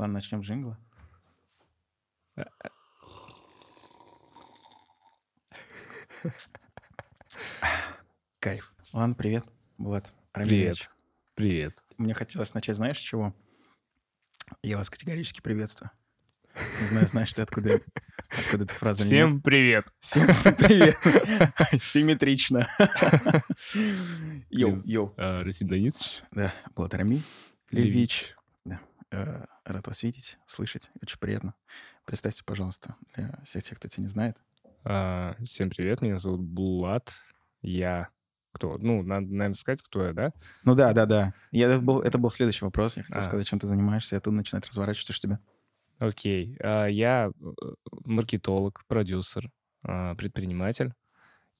[0.00, 0.78] Ладно, начнем с джингла.
[8.38, 8.74] Кайф.
[8.94, 9.44] Ладно, привет.
[9.76, 10.10] Влад.
[10.32, 10.90] Привет.
[11.34, 11.84] Привет.
[11.98, 13.36] Мне хотелось начать, знаешь, с чего?
[14.62, 15.90] Я вас категорически приветствую.
[16.80, 17.82] Не знаю, знаешь ты, откуда,
[18.30, 19.44] откуда эта фраза Всем нет.
[19.44, 19.92] привет.
[19.98, 20.96] Всем привет.
[21.78, 22.66] Симметрично.
[24.48, 25.12] Йоу, йоу.
[25.18, 26.22] А, Расим Данисович.
[26.30, 27.22] Да, Влад Рами
[27.70, 28.34] Левич.
[28.64, 28.80] Да.
[29.70, 30.90] Э, Рад вас видеть, слышать.
[31.02, 31.54] Очень приятно.
[32.04, 34.36] Представьте, пожалуйста, для всех тех, кто тебя не знает.
[34.84, 37.12] А, Всем привет, меня зовут Булат.
[37.62, 38.08] Я
[38.52, 38.78] кто?
[38.78, 40.32] Ну, надо, наверное, сказать, кто я, да?
[40.64, 41.34] Ну да, да, да.
[41.52, 42.96] Я, это, был, это был следующий вопрос.
[42.96, 43.22] Я хотел А.
[43.22, 45.38] сказать, чем ты занимаешься, а тут начинает разворачивать, что тебя.
[45.98, 46.56] Окей.
[46.60, 47.52] А, Я э,
[48.04, 49.50] маркетолог, продюсер,
[49.82, 50.94] а, предприниматель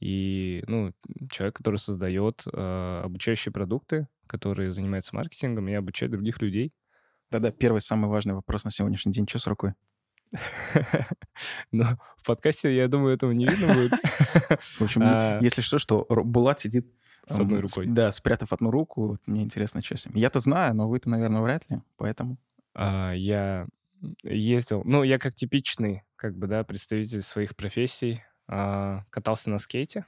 [0.00, 0.92] и, ну,
[1.30, 6.72] человек, который создает а, обучающие продукты, которые занимаются маркетингом и обучает других людей.
[7.30, 9.28] Да-да, первый самый важный вопрос на сегодняшний день.
[9.28, 9.74] Что с рукой?
[11.72, 13.92] Но в подкасте, я думаю, этого не видно будет.
[14.78, 15.38] В общем, А.
[15.40, 16.86] если что, что Булат сидит...
[17.26, 17.86] С одной эм, рукой.
[17.86, 19.18] Да, спрятав одну руку.
[19.26, 20.16] Мне интересно, что с ним.
[20.16, 21.80] Я-то знаю, но вы-то, наверное, вряд ли.
[21.96, 22.38] Поэтому...
[22.74, 23.66] А, я
[24.22, 30.06] ездил, ну, я как типичный, как бы, да, представитель своих профессий, а, катался на скейте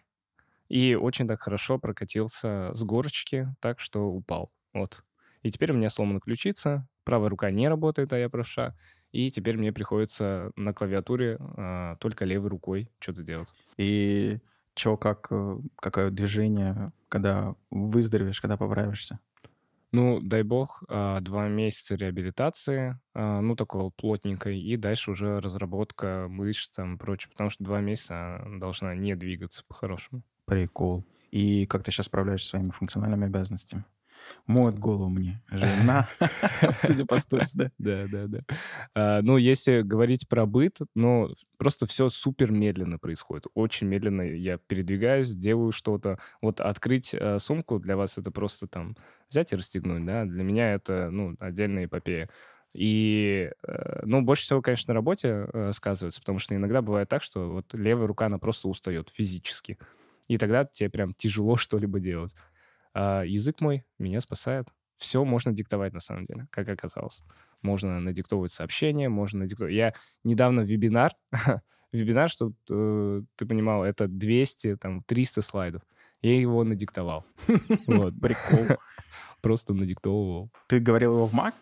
[0.68, 4.50] и очень так хорошо прокатился с горочки, так что упал.
[4.72, 5.04] Вот.
[5.42, 8.74] И теперь у меня сломана ключица, правая рука не работает, а я правша,
[9.12, 13.52] и теперь мне приходится на клавиатуре а, только левой рукой что-то делать.
[13.76, 14.38] И
[14.74, 19.18] что, как, э, какое движение, когда выздоровеешь, когда поправишься?
[19.92, 26.26] Ну, дай бог, а, два месяца реабилитации, а, ну, такого плотненькой, и дальше уже разработка
[26.30, 30.22] мышц там и прочее, потому что два месяца должна не двигаться по-хорошему.
[30.46, 31.04] Прикол.
[31.30, 33.84] И как ты сейчас справляешься своими функциональными обязанностями?
[34.46, 36.08] Моет голову мне жена,
[36.78, 37.70] судя по сторис, да?
[37.78, 38.40] Да, да, да.
[38.94, 43.46] А, ну, если говорить про быт, ну, просто все супер медленно происходит.
[43.54, 46.18] Очень медленно я передвигаюсь, делаю что-то.
[46.40, 48.96] Вот открыть э, сумку для вас это просто там
[49.30, 50.24] взять и расстегнуть, да.
[50.24, 52.28] Для меня это, ну, отдельная эпопея.
[52.74, 57.22] И, э, ну, больше всего, конечно, на работе э, сказывается, потому что иногда бывает так,
[57.22, 59.78] что вот левая рука, она просто устает физически.
[60.28, 62.34] И тогда тебе прям тяжело что-либо делать.
[62.94, 64.68] А язык мой меня спасает.
[64.96, 67.22] Все можно диктовать, на самом деле, как оказалось.
[67.62, 69.74] Можно надиктовывать сообщения, можно надиктовать...
[69.74, 69.94] Я
[70.24, 71.12] недавно вебинар,
[71.92, 75.82] вебинар, чтобы ты понимал, это 200, там, 300 слайдов.
[76.20, 77.26] Я его надиктовал.
[77.86, 78.14] Вот.
[78.20, 78.76] Прикол.
[79.42, 80.52] Просто надиктовывал.
[80.68, 81.54] Ты говорил его в Mac?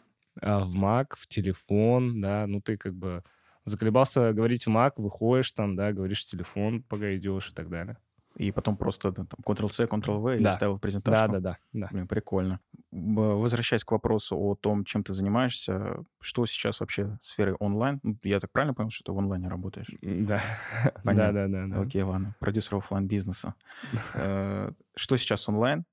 [0.42, 3.24] А в Mac, в телефон, да, ну ты как бы
[3.64, 7.98] заколебался говорить в Mac, выходишь там, да, говоришь в телефон, пока идешь и так далее.
[8.36, 10.52] И потом просто да, там, Ctrl-C, Ctrl-V и Да.
[10.52, 11.28] вставил в презентацию?
[11.28, 11.88] Да, да, да, да.
[11.90, 12.60] Блин, прикольно.
[12.92, 18.00] Возвращаясь к вопросу о том, чем ты занимаешься, что сейчас вообще сферы онлайн?
[18.02, 19.88] Ну, Я так правильно понял, что ты в онлайне работаешь?
[20.00, 20.40] Да,
[20.84, 21.32] да, Понятно.
[21.32, 21.66] да, да.
[21.66, 21.80] да.
[21.82, 22.34] Окей, ладно.
[22.38, 23.54] Продюсер оффлайн бизнеса.
[24.14, 25.84] Э, Что сейчас онлайн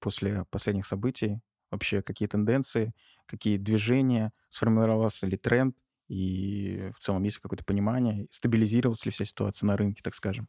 [0.00, 1.40] после последних событий?
[1.70, 2.92] Вообще какие тенденции,
[3.26, 4.32] какие движения?
[4.48, 5.76] Сформировался ли тренд?
[6.08, 8.26] И в целом есть ли какое-то понимание?
[8.30, 10.48] Стабилизировалась ли вся ситуация на рынке, так скажем?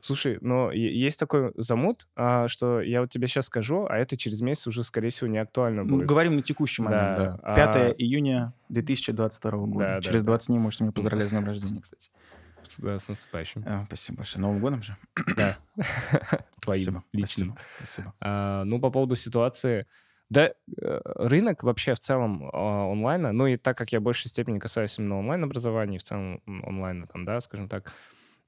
[0.00, 4.40] Слушай, но есть такой замут, а, что я вот тебе сейчас скажу, а это через
[4.40, 6.06] месяц уже, скорее всего, не актуально Ну, будет.
[6.06, 7.40] говорим на текущий момент, Да, да.
[7.42, 9.78] а- 5 июня 2022 года.
[9.86, 10.26] Да, да, Через да.
[10.26, 12.10] 20 дней можете меня поздравлять с днем рождения, кстати.
[12.78, 13.62] Да, с наступающим.
[13.66, 14.42] А, спасибо большое.
[14.42, 14.96] Новым годом же.
[15.36, 15.56] Да.
[16.60, 17.04] Твоим Спасибо.
[17.12, 17.56] личным.
[17.56, 17.56] Спасибо.
[17.78, 18.14] Спасибо.
[18.20, 19.86] А, ну, по поводу ситуации...
[20.28, 20.46] Да,
[20.82, 24.58] э, рынок вообще в целом а, онлайна, ну и так как я в большей степени
[24.58, 27.92] касаюсь именно онлайн-образования, в целом онлайна, там, да, скажем так,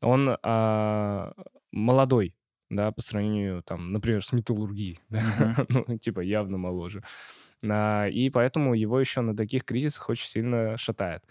[0.01, 1.33] он а,
[1.73, 2.35] молодой,
[2.71, 7.03] да, по сравнению, там, например, с металлургией, да, ну, типа, явно моложе.
[7.69, 11.25] А, и поэтому его еще на таких кризисах очень сильно шатает.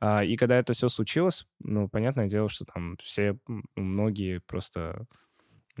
[0.00, 3.36] А, и когда это все случилось, ну, понятное дело, что там все,
[3.76, 5.06] многие просто...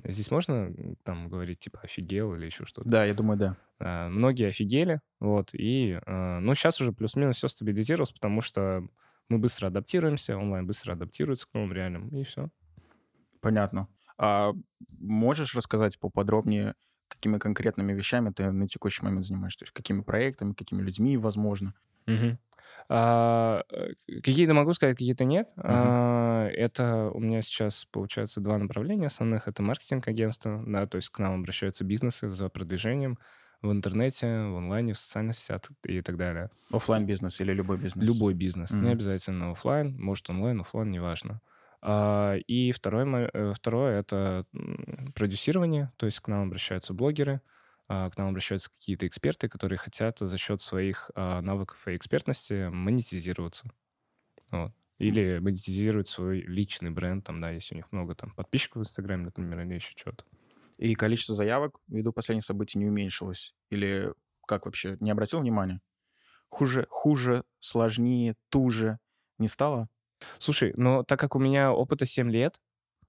[0.02, 0.72] Здесь можно
[1.04, 2.88] там говорить, типа, офигел или еще что-то?
[2.88, 3.56] Да, я думаю, да.
[3.78, 8.86] А, Многие офигели, вот, и, а, ну, сейчас уже плюс-минус все стабилизировалось, потому что
[9.30, 12.50] мы быстро адаптируемся, онлайн быстро адаптируется к новым реалиям, и все.
[13.40, 13.88] Понятно.
[14.18, 14.52] А
[14.98, 16.74] можешь рассказать поподробнее,
[17.08, 19.60] какими конкретными вещами ты на текущий момент занимаешься?
[19.60, 21.74] То есть какими проектами, какими людьми, возможно?
[22.88, 25.50] А, э, Какие-то могу сказать, какие-то нет.
[25.56, 25.66] Мгм.
[25.66, 29.46] А, Это у меня сейчас, получается, два направления основных.
[29.48, 33.18] Это маркетинг-агентство, да, то есть к нам обращаются бизнесы за продвижением
[33.62, 36.50] в интернете, в онлайне, в социальных сетях и так далее.
[36.72, 38.24] Оффлайн бизнес или любой бизнес?
[38.24, 38.80] Любой бизнес, Мгм.
[38.80, 41.40] не обязательно оффлайн, может онлайн, оффлайн, неважно.
[41.82, 47.42] А, И второе, э, второе это м, продюсирование, то есть к нам обращаются блогеры,
[47.88, 52.68] а, к нам обращаются какие-то эксперты, которые хотят за счет своих а, навыков и экспертности
[52.68, 53.70] монетизироваться.
[54.52, 54.72] Вот.
[54.98, 59.26] Или монетизировать свой личный бренд, там, да, если у них много там подписчиков в Инстаграме,
[59.26, 60.24] например, или еще что-то.
[60.80, 63.54] И количество заявок ввиду последних событий не уменьшилось?
[63.68, 64.14] Или
[64.46, 64.96] как вообще?
[65.00, 65.82] Не обратил внимания?
[66.48, 68.98] Хуже, хуже, сложнее, туже
[69.38, 69.88] не стало?
[70.38, 72.60] Слушай, но так как у меня опыта 7 лет,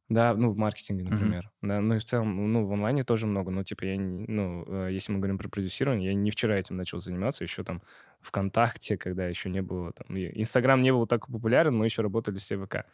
[0.09, 1.49] да, ну, в маркетинге, например.
[1.61, 3.49] Да, ну и в целом, ну, в онлайне тоже много.
[3.51, 6.75] Ну, типа, я, не- ну, э, если мы говорим про продюсирование, я не вчера этим
[6.75, 7.81] начал заниматься, еще там
[8.19, 10.07] ВКонтакте, когда еще не было там...
[10.17, 12.85] Инстаграм не был так популярен, мы еще работали все ВК.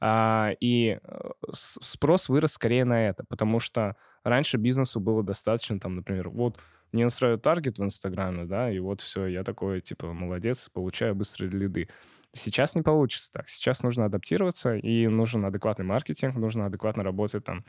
[0.00, 5.96] А, и э, спрос вырос скорее на это, потому что раньше бизнесу было достаточно, там,
[5.96, 6.58] например, вот
[6.92, 11.50] мне настраивают таргет в Инстаграме, да, и вот все, я такой, типа, молодец, получаю быстрые
[11.50, 11.88] лиды.
[12.32, 13.48] Сейчас не получится так.
[13.48, 17.64] Сейчас нужно адаптироваться, и нужен адекватный маркетинг, нужно адекватно работать там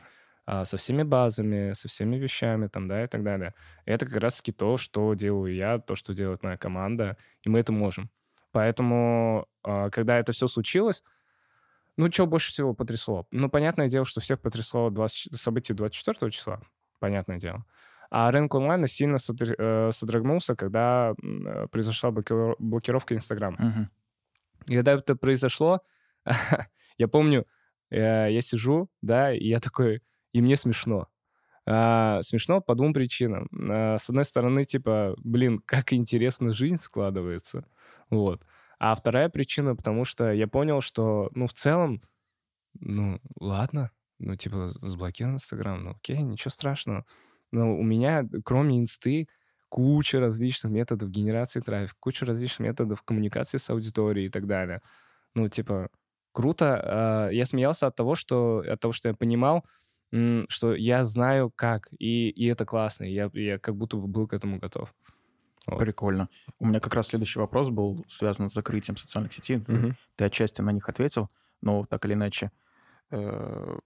[0.46, 3.54] а, со всеми базами, со всеми вещами, там, да, и так далее.
[3.84, 7.72] Это как раз-таки то, что делаю я, то, что делает моя команда, и мы это
[7.72, 8.10] можем.
[8.52, 11.02] Поэтому, а, когда это все случилось,
[11.98, 13.26] ну, что больше всего потрясло?
[13.32, 16.60] Ну, понятное дело, что всех потрясло 20, событие 24 числа,
[17.00, 17.64] понятное дело.
[18.08, 23.56] А рынок онлайна сильно э, содрогнулся, когда э, произошла блокир- блокировка Инстаграма.
[23.58, 23.90] Мгм.
[24.68, 25.80] И когда это произошло,
[26.98, 27.46] я помню,
[27.90, 30.00] э, я сижу, да, и я такой,
[30.32, 31.08] и мне смешно.
[31.66, 33.48] А, смешно по двум причинам.
[33.98, 37.66] С одной стороны, типа, блин, как интересно жизнь складывается.
[38.08, 38.46] Вот.
[38.78, 42.02] А вторая причина, потому что я понял, что, ну, в целом,
[42.80, 47.04] ну, ладно, ну, типа, заблокирован Инстаграм, ну, окей, ничего страшного.
[47.52, 49.28] Но у меня, кроме инсты,
[49.68, 54.82] куча различных методов генерации трафика, куча различных методов коммуникации с аудиторией и так далее.
[55.34, 55.90] Ну, типа,
[56.32, 56.80] круто.
[57.28, 59.64] А, Я смеялся от того, что, от того, что я понимал,
[60.48, 64.32] что я знаю как, и, и это классно, я, я как будто бы был к
[64.34, 64.94] этому готов.
[65.68, 65.78] Вот.
[65.78, 66.28] Прикольно.
[66.58, 69.58] У меня как раз следующий вопрос был связан с закрытием социальных сетей.
[69.66, 69.96] Мгм.
[70.16, 71.30] Ты отчасти на них ответил,
[71.60, 72.50] но так или иначе,
[73.10, 73.78] э,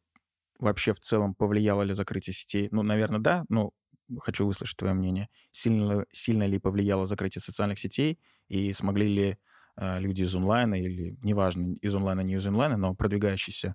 [0.58, 2.68] вообще в целом повлияло ли закрытие сетей?
[2.70, 3.72] Ну, наверное, да, но
[4.20, 5.28] хочу услышать твое мнение.
[5.50, 8.18] Сильно, сильно ли повлияло закрытие социальных сетей,
[8.48, 9.38] и смогли ли
[9.76, 13.74] э, люди из онлайна, или неважно, из онлайна, не из онлайна, но продвигающиеся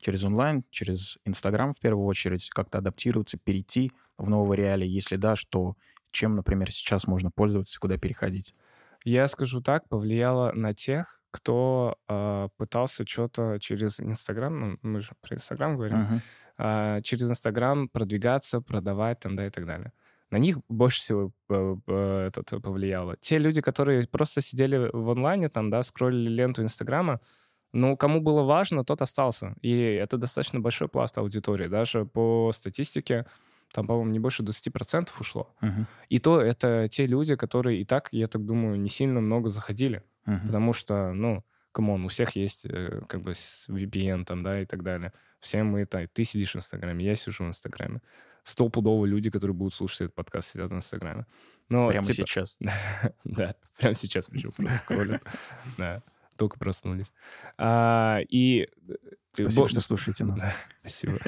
[0.00, 4.88] через онлайн, через Инстаграм в первую очередь, как-то адаптироваться, перейти в новые реалии?
[4.88, 5.76] Если да, что
[6.14, 8.54] чем, например, сейчас можно пользоваться, куда переходить?
[9.04, 15.10] Я скажу так, повлияло на тех, кто а, пытался что-то через Инстаграм, ну, мы же
[15.20, 16.22] про Инстаграм говорим, Мгм.
[16.56, 19.92] а, через Инстаграм продвигаться, продавать там, да, и так далее.
[20.30, 23.16] На них больше всего э, э, это повлияло.
[23.20, 27.20] Те люди, которые просто сидели в онлайне, там, да, скроллили ленту Инстаграма,
[27.72, 29.54] ну, кому было важно, тот остался.
[29.60, 31.66] И это достаточно большой пласт аудитории.
[31.68, 33.26] Даже по статистике,
[33.74, 35.52] там, по-моему, не больше 20% ушло.
[35.60, 35.86] Мгм.
[36.08, 40.04] И то это те люди, которые и так, я так думаю, не сильно много заходили.
[40.26, 40.46] Мгм.
[40.46, 44.64] Потому что, ну, come on, у всех есть э, как бы VPN там, да, и
[44.64, 45.12] так далее.
[45.40, 46.08] Все мы это...
[46.12, 48.00] Ты сидишь в Инстаграме, я сижу в Инстаграме.
[48.44, 51.26] Стопудово люди, которые будут слушать этот подкаст, сидят в Инстаграме.
[51.68, 52.56] Но, Прямо типа, сейчас.
[53.24, 55.22] да, прямо сейчас причем просто скроллят.
[55.76, 56.02] Да,
[56.36, 57.12] только проснулись.
[57.58, 58.68] А, И...
[59.42, 60.40] Спасибо, бо- что слушаете нас.
[60.40, 61.18] Да, спасибо.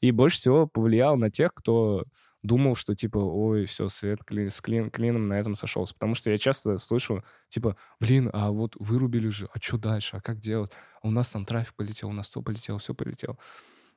[0.00, 2.04] И больше всего повлиял на тех, кто
[2.42, 5.94] думал, что типа, ой, все, свет кли- с клин- клином на этом сошелся.
[5.94, 10.20] Потому что я часто слышу, типа, блин, а вот вырубили же, а что дальше, а
[10.20, 10.72] как делать?
[11.02, 13.36] А у нас там трафик полетел, у нас то полетело, все полетело.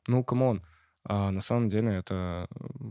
[0.08, 0.66] Ну, come on.
[1.06, 2.48] А на самом деле это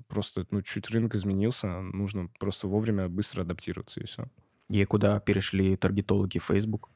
[0.09, 4.27] просто, ну, чуть рынок изменился, нужно просто вовремя быстро адаптироваться и все.
[4.69, 6.91] И куда перешли таргетологи Facebook?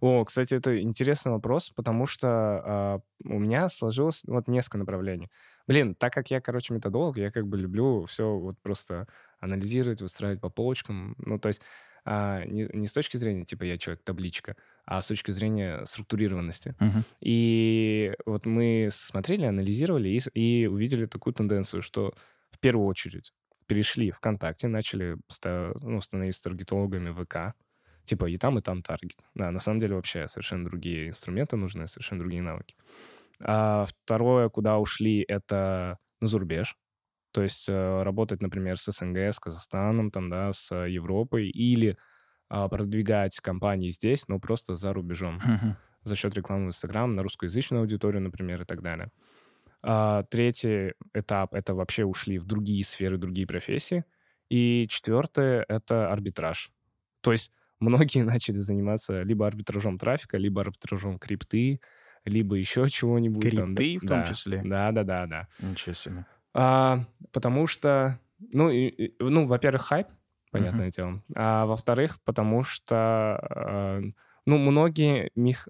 [0.00, 5.30] О, кстати, это интересный вопрос, потому что а, у меня сложилось вот несколько направлений.
[5.66, 9.08] Блин, так как я, короче, методолог, я как бы люблю все вот просто
[9.40, 11.14] анализировать, выстраивать по полочкам.
[11.18, 11.60] Ну, то есть
[12.04, 16.76] а, не, не с точки зрения, типа, я человек-табличка, а с точки зрения структурированности.
[16.78, 17.04] Мгм.
[17.20, 22.14] И вот мы смотрели, анализировали и, и увидели такую тенденцию, что
[22.52, 23.32] в первую очередь
[23.66, 25.16] перешли ВКонтакте, начали
[25.82, 27.56] ну, становиться таргетологами ВК.
[28.06, 29.18] Типа и там, и там таргет.
[29.34, 32.74] Да, на самом деле вообще совершенно другие инструменты нужны, совершенно другие навыки.
[33.40, 36.76] А второе, куда ушли, это на зарубеж.
[37.32, 41.98] То есть э, работать, например, с СНГ, с Казахстаном, там, да, с Европой, или
[42.48, 45.40] а, продвигать компании здесь, но просто за рубежом
[46.04, 49.10] за счет рекламы в Инстаграм на русскоязычную аудиторию, например, и так далее.
[49.82, 54.04] А, третий этап— это вообще ушли в другие сферы, другие профессии.
[54.48, 56.70] И четвертое— это арбитраж.
[57.20, 61.80] То есть многие начали заниматься либо арбитражом трафика, либо арбитражом крипты,
[62.24, 63.54] либо еще чего-нибудь.
[63.54, 63.82] там, да.
[63.82, 64.26] Крипты в том Да.
[64.26, 64.62] числе?
[64.64, 65.48] Да, да, да, да.
[65.60, 66.26] Ничего себе.
[66.54, 68.18] А, потому что,
[68.52, 70.08] ну, и, ну во-первых, хайп,
[70.50, 70.96] понятное uh-huh.
[70.96, 71.22] дело.
[71.34, 74.02] А во-вторых, потому что, э,
[74.46, 75.68] ну, многие, мех,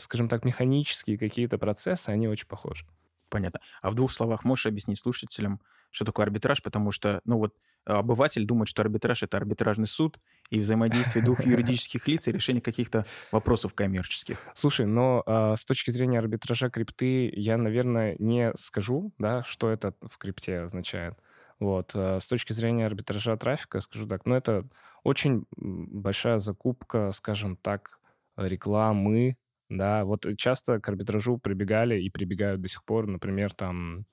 [0.00, 2.84] скажем так, механические какие-то процессы, они очень похожи.
[3.28, 3.60] Понятно.
[3.82, 5.60] А в двух словах можешь объяснить слушателям,
[5.96, 6.62] что такое арбитраж?
[6.62, 7.54] Потому что, ну вот,
[7.86, 13.06] обыватель думает, что арбитраж— это арбитражный суд и взаимодействие двух юридических лиц и решение каких-то
[13.32, 14.36] вопросов коммерческих.
[14.54, 19.94] Слушай, но э, с точки зрения арбитража крипты я, наверное, не скажу, да, что это
[20.02, 21.14] в крипте означает.
[21.60, 21.92] Вот.
[21.94, 24.68] Э, с точки зрения арбитража трафика, скажу так, ну, это
[25.02, 28.00] очень большая закупка, скажем так,
[28.36, 29.38] рекламы,
[29.70, 30.04] да.
[30.04, 34.04] Вот часто к арбитражу прибегали и прибегают до сих пор, например, там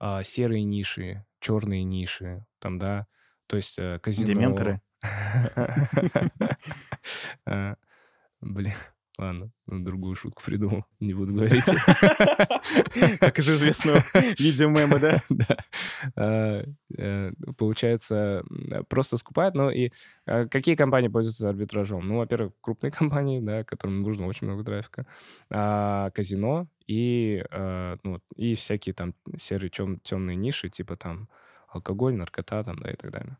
[0.00, 3.06] а, серые ниши, черные ниши, там, да,
[3.46, 4.26] то есть э, казино...
[4.26, 4.80] Дементоры.
[7.46, 7.74] Э,
[8.40, 8.74] блин,
[9.20, 11.62] Ладно, другую шутку придумал, не буду говорить.
[13.20, 14.02] Как из известного
[14.38, 15.22] видеомема, да?
[15.28, 15.56] Да.
[16.16, 16.64] А,
[16.96, 18.42] э, получается,
[18.88, 19.54] просто скупают.
[19.54, 19.90] Ну и
[20.24, 22.08] а, какие компании пользуются арбитражом?
[22.08, 25.06] Ну, во-первых, крупные компании, да, которым нужно очень много трафика,
[25.50, 27.44] а, казино и,
[28.02, 31.28] ну, и всякие там серые темные ниши, типа там
[31.68, 33.36] алкоголь, наркота там, да, и так далее.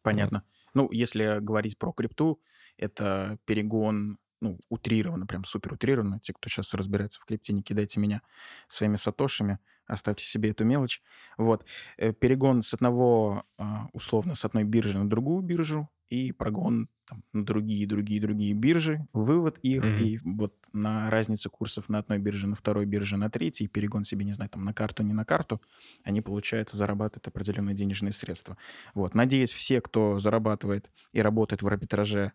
[0.00, 0.42] Понятно.
[0.72, 2.40] Ну, если говорить про крипту,
[2.78, 6.18] это перегон ну, утрированно, прям супер утрированно.
[6.18, 8.22] Те, кто сейчас разбирается в крипте, не кидайте меня
[8.66, 11.00] своими сатошами, оставьте себе эту мелочь.
[11.38, 11.64] Вот.
[11.96, 17.22] Э, перегон с одного, а, условно, с одной биржи на другую биржу и прогон там,
[17.32, 20.02] на другие, другие, другие биржи, вывод их, mm-hmm.
[20.02, 24.24] и вот на разницу курсов на одной бирже, на второй бирже, на третьей, перегон себе,
[24.24, 25.62] не знаю, там, на карту, не на карту,
[26.02, 28.58] они, получается, зарабатывают определенные денежные средства.
[28.94, 29.14] Вот.
[29.14, 32.32] Надеюсь, все, кто зарабатывает и работает в арбитраже,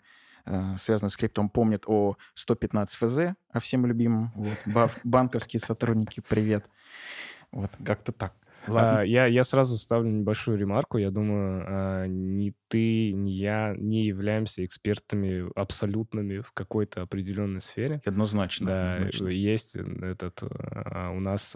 [0.77, 3.18] связанные с криптом, помнят о 115 ФЗ,
[3.51, 4.32] о всем любимом.
[4.36, 4.58] Вот.
[5.04, 6.70] Банковские сотрудники, привет.
[7.51, 8.34] Вот, как-то так.
[8.68, 9.00] Ладно.
[9.00, 10.98] А, я, я сразу ставлю небольшую ремарку.
[10.98, 18.01] Я думаю, а, ни ты, ни я не являемся экспертами абсолютными в какой-то определенной сфере.
[18.06, 18.68] Однозначно.
[18.68, 19.27] Да, однозначно.
[19.27, 20.44] есть этот...
[20.44, 21.56] А, у нас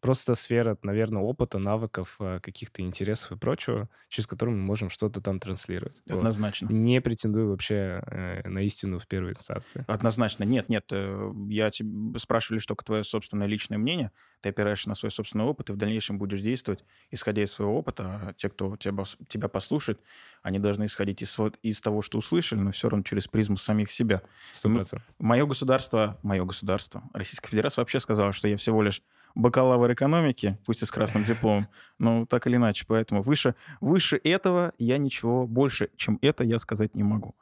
[0.00, 5.20] просто сфера, наверное, опыта, навыков, э, каких-то интересов и прочего, через которые мы можем что-то
[5.20, 6.02] там транслировать.
[6.08, 6.68] Однозначно.
[6.68, 6.74] Вот.
[6.74, 9.84] Не претендую вообще э, на истину в первой инстанции.
[9.88, 10.44] Однозначно.
[10.44, 10.86] Нет, нет.
[10.92, 14.12] Э, я тебе спрашиваю лишь только твое собственное личное мнение.
[14.40, 18.20] Ты опираешься на свой собственный опыт и в дальнейшем будешь действовать, исходя из своего опыта.
[18.28, 20.00] А те, кто тебя, тебя послушает,
[20.42, 24.22] они должны исходить из, из того, что услышали, но все равно через призму самих себя.
[24.54, 25.00] 100%.
[25.18, 29.02] Мое государство, мое государство, Российская Федерация вообще сказала, что я всего лишь
[29.36, 32.84] бакалавр экономики, пусть и с красным дипломом, но так или иначе.
[32.88, 37.36] Поэтому выше, выше этого я ничего больше, чем это, я сказать не могу.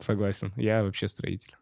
[0.00, 0.52] Согласен.
[0.56, 1.56] Я вообще строитель.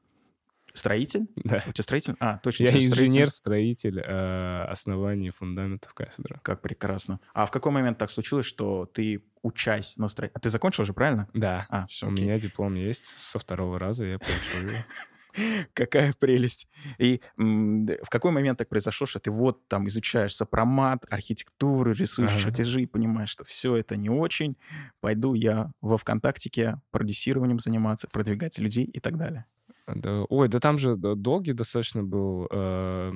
[0.75, 1.27] Строитель?
[1.37, 1.63] Да.
[1.67, 2.17] У тебя строитель?
[2.21, 2.65] А, точно.
[2.65, 6.39] Я инженер-строитель э, оснований фундаментов кафедры.
[6.43, 7.19] Как прекрасно.
[7.33, 10.39] А в какой момент так случилось, что ты учась на строительстве?
[10.39, 11.29] А ты закончил же, правильно?
[11.33, 11.67] Да.
[11.71, 12.27] А, все, У окей.
[12.27, 14.79] меня диплом есть со второго раза, я получил его.
[15.75, 16.69] Какая прелесть.
[16.99, 22.41] И в какой момент так произошло, что ты вот там изучаешь сопромат, архитектуру, рисуешь ага.
[22.41, 24.57] чертежи и понимаешь, что все это не очень,
[25.01, 29.47] пойду я во ВКонтактике продюсированием заниматься, продвигать людей и так далее.
[29.87, 33.13] Да, ой, да там же долгий достаточно был э,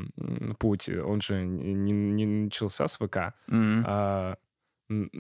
[0.59, 0.89] путь.
[0.89, 3.35] Он же не, не начался с ВК.
[3.49, 3.83] Mm-hmm.
[3.87, 4.37] А,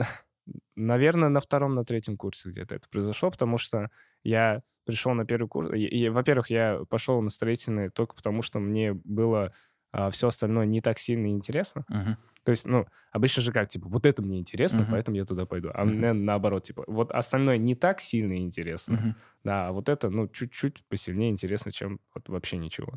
[0.77, 3.91] наверное, на втором, на третьем курсе где-то это произошло, потому что
[4.23, 5.73] я пришел на первый курс.
[5.73, 9.53] И, и, во-первых, я пошел на строительный только потому, что мне было
[9.93, 11.85] а, все остальное не так сильно интересно.
[11.91, 12.17] Uh-huh.
[12.45, 14.91] То есть, ну, обычно же как, типа, вот это мне интересно, uh-huh.
[14.91, 15.71] поэтому я туда пойду.
[15.75, 15.87] А uh-huh.
[15.87, 19.15] мне наоборот, типа, вот остальное не так сильно интересно, uh-huh.
[19.45, 22.95] да, а вот это, ну, чуть-чуть посильнее интересно, чем вот вообще ничего.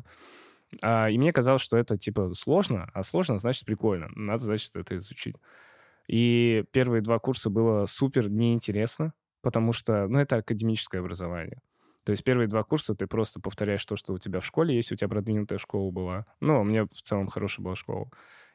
[0.82, 4.08] А, и мне казалось, что это, типа, сложно, а сложно, значит, прикольно.
[4.14, 5.36] Надо, значит, это изучить.
[6.06, 11.60] И первые два курса было супер неинтересно, потому что, ну, это академическое образование.
[12.04, 14.92] То есть первые два курса ты просто повторяешь то, что у тебя в школе есть,
[14.92, 16.26] у тебя продвинутая школа была.
[16.40, 18.10] Ну, у меня в целом хорошая была школа.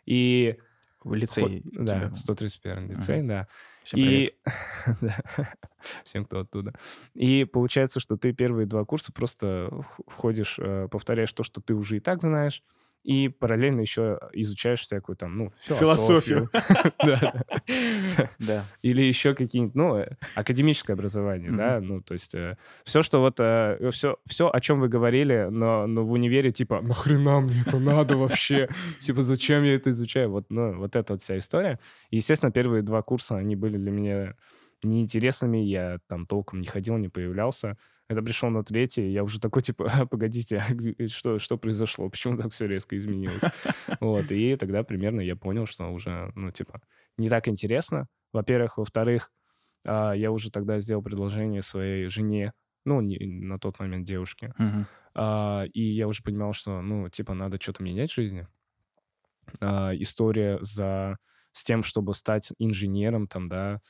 [0.05, 0.57] И...
[1.03, 1.61] В лицей?
[1.61, 3.27] Вход, да, 131 лицей, uh-huh.
[3.27, 3.47] да.
[3.83, 4.35] Всем и...
[6.03, 6.73] Всем, кто оттуда.
[7.13, 9.69] И получается, что ты первые два курса просто
[10.07, 12.63] входишь, э, повторяешь то, что ты уже и так знаешь,
[13.03, 16.49] и параллельно еще изучаешь всякую там, ну, философию.
[18.39, 18.65] Да.
[18.81, 23.35] Или еще какие-нибудь, ну, э, академическое образование, да, ну, то есть э, все, что вот,
[23.35, 28.17] все, э, все, о чем вы говорили, но, в универе, типа, нахрена мне это надо
[28.17, 28.69] вообще?
[28.99, 30.29] Типа, зачем я это изучаю?
[30.31, 31.79] Вот, ну, вот эта вот вся история.
[32.11, 34.35] Естественно, первые два курса, они были для меня
[34.83, 37.77] неинтересными, я там толком не ходил, не появлялся.
[38.09, 42.09] Когда пришел на третий, я уже такой, типа, а, погодите, а что, что произошло?
[42.09, 43.43] Почему так все резко изменилось?
[44.01, 46.81] Вот, и тогда примерно я понял, что уже, ну, типа,
[47.17, 48.77] не так интересно, во-первых.
[48.79, 49.31] Во-вторых,
[49.85, 54.55] а, я уже тогда сделал предложение своей жене, ну, не, на тот момент девушке.
[55.13, 58.47] А, и я уже понимал, что, ну, типа, надо что-то менять в жизни.
[59.59, 61.17] А, история за
[61.51, 63.81] с тем, чтобы стать инженером, там, да,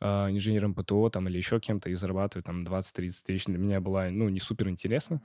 [0.00, 4.10] а, инженером ПТО, там, или еще кем-то, и зарабатывать, там, 20-30 тысяч, для меня была,
[4.10, 5.20] ну, не супер интересно.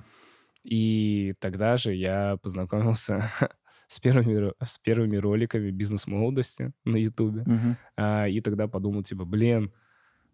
[0.63, 3.29] И тогда же я познакомился
[3.87, 7.43] с первыми, с первыми роликами бизнес-молодости на Ютубе.
[7.45, 7.77] Мгм.
[7.97, 9.73] А, и тогда подумал, типа, блин,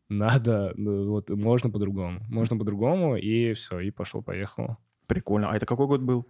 [0.08, 2.19] надо, ну, вот, можно по-другому.
[2.29, 4.77] Можно по-другому, и все, и пошел-поехал.
[5.08, 5.50] Прикольно.
[5.50, 6.27] А это какой год был?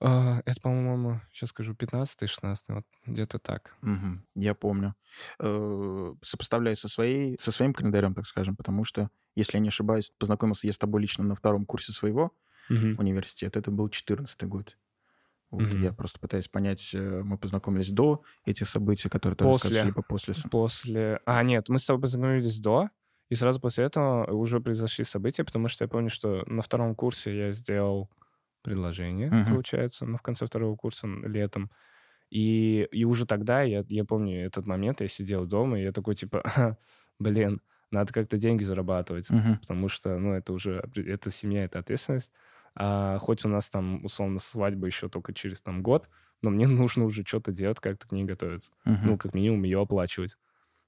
[0.00, 3.74] А, это, по-моему, сейчас скажу, 15-16, вот где-то так.
[3.80, 4.26] Мгм.
[4.34, 4.94] Я помню.
[5.38, 10.12] Э, Сопоставляю со, своей, со своим календарем, так скажем, потому что, если я не ошибаюсь,
[10.18, 12.32] познакомился я с тобой лично на втором курсе своего
[12.68, 12.98] Мгм.
[12.98, 13.60] университета.
[13.60, 14.78] Это был 14 год.
[15.50, 15.82] Вот, Мгм.
[15.82, 19.82] Я просто пытаюсь понять, э, мы познакомились до этих событий, которые ты После.
[19.82, 20.34] рассказываешь, либо после.
[20.50, 21.20] После...
[21.26, 22.90] А, нет, мы с тобой познакомились до,
[23.28, 27.36] и сразу после этого уже произошли события, потому что я помню, что на втором курсе
[27.36, 28.10] я сделал
[28.64, 29.48] предложение, Мгм.
[29.48, 31.70] получается, ну, в конце второго курса летом.
[32.30, 36.16] И, и уже тогда, я, я помню этот момент, я сидел дома, и я такой,
[36.16, 36.42] типа,
[37.18, 39.58] блин, надо как-то деньги зарабатывать, Мгм.
[39.60, 42.32] потому что, ну, это уже, это семья, это ответственность.
[42.74, 46.08] А хоть у нас там, условно, свадьба еще только через там год,
[46.42, 49.00] но мне нужно уже что-то делать, как-то к ней готовиться Мгм.
[49.02, 50.38] ну, как минимум, ее оплачивать.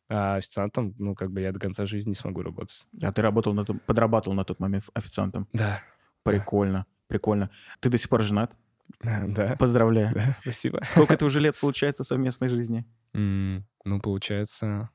[0.09, 2.87] А официантом, ну, как бы я до конца жизни не смогу работать.
[3.03, 5.49] А ты работал на подрабатывал на тот момент официантом.
[5.53, 5.83] Да.
[6.25, 7.51] Прикольно, прикольно.
[7.81, 8.57] Ты до сих пор женат?
[9.03, 9.57] Да.
[9.59, 10.15] Поздравляю.
[10.15, 10.81] Да, спасибо.
[10.85, 12.85] Сколько это уже лет получается совместной жизни?
[13.15, 14.91] М, Ну, получается,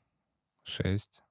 [0.63, 1.23] шесть.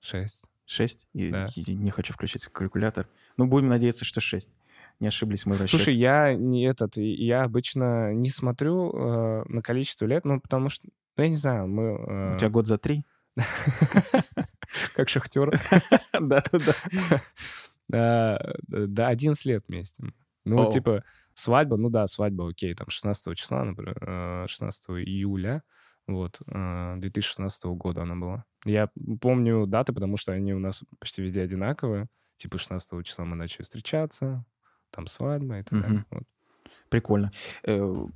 [0.00, 0.44] Шесть.
[0.66, 1.06] Шесть?
[1.14, 1.46] Да.
[1.56, 3.08] и не хочу включить калькулятор.
[3.36, 4.56] Ну, будем надеяться, что шесть.
[5.00, 5.82] Не ошиблись мы в расчете.
[5.84, 10.88] Слушай, я не этот, я обычно не смотрю э, на количество лет, ну, потому что,
[11.16, 11.82] ну, я не знаю, мы...
[11.84, 13.04] э, У тебя год за три?
[14.94, 15.50] как шахтер.
[16.20, 16.58] Да, да.
[17.10, 17.22] Да,
[17.88, 20.04] да, 11 лет вместе.
[20.44, 20.72] Ну, Оу.
[20.72, 21.04] типа,
[21.34, 25.62] свадьба, ну да, свадьба, окей, там 16 числа, например, э, 16 июля,
[26.06, 28.44] вот, э, 2016 года она была.
[28.64, 32.08] Я помню даты, потому что они у нас почти везде одинаковые.
[32.38, 34.44] Типа 16 числа мы начали встречаться,
[34.90, 36.04] там свадьба и так далее.
[36.10, 36.22] Вот.
[36.88, 37.32] Прикольно.
[37.64, 38.06] Э,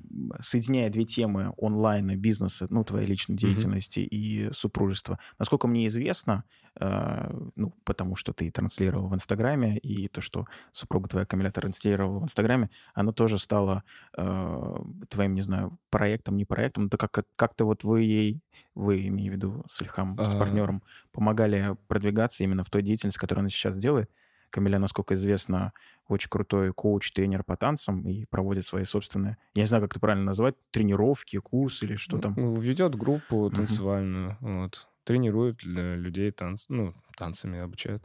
[0.40, 6.44] Соединяя две темы онлайна, бизнеса, ну, твоей личной деятельности и супружества, насколько мне известно,
[6.80, 12.20] э, ну, потому что ты транслировал в Инстаграме, и то, что супруга твоя Камиля транслировала
[12.20, 13.85] в Инстаграме, оно тоже стало
[14.16, 14.76] э,
[15.11, 18.40] твоим, не знаю, проектом, не проектом, да как, как-то вот вы ей,
[18.74, 20.38] вы, имею в виду, с Ильхам, с А.
[20.38, 20.82] партнером,
[21.12, 24.11] помогали продвигаться именно в той деятельности, которую она сейчас делает.
[24.52, 25.72] Камиля, насколько известно,
[26.08, 30.00] очень крутой коуч, тренер по танцам и проводит свои собственные, я не знаю, как это
[30.00, 32.36] правильно назвать, тренировки, курсы или что там.
[32.36, 34.88] Ну, Ведет группу танцевальную, вот.
[35.04, 38.04] Тренирует для людей танц, ну, танцами обучает.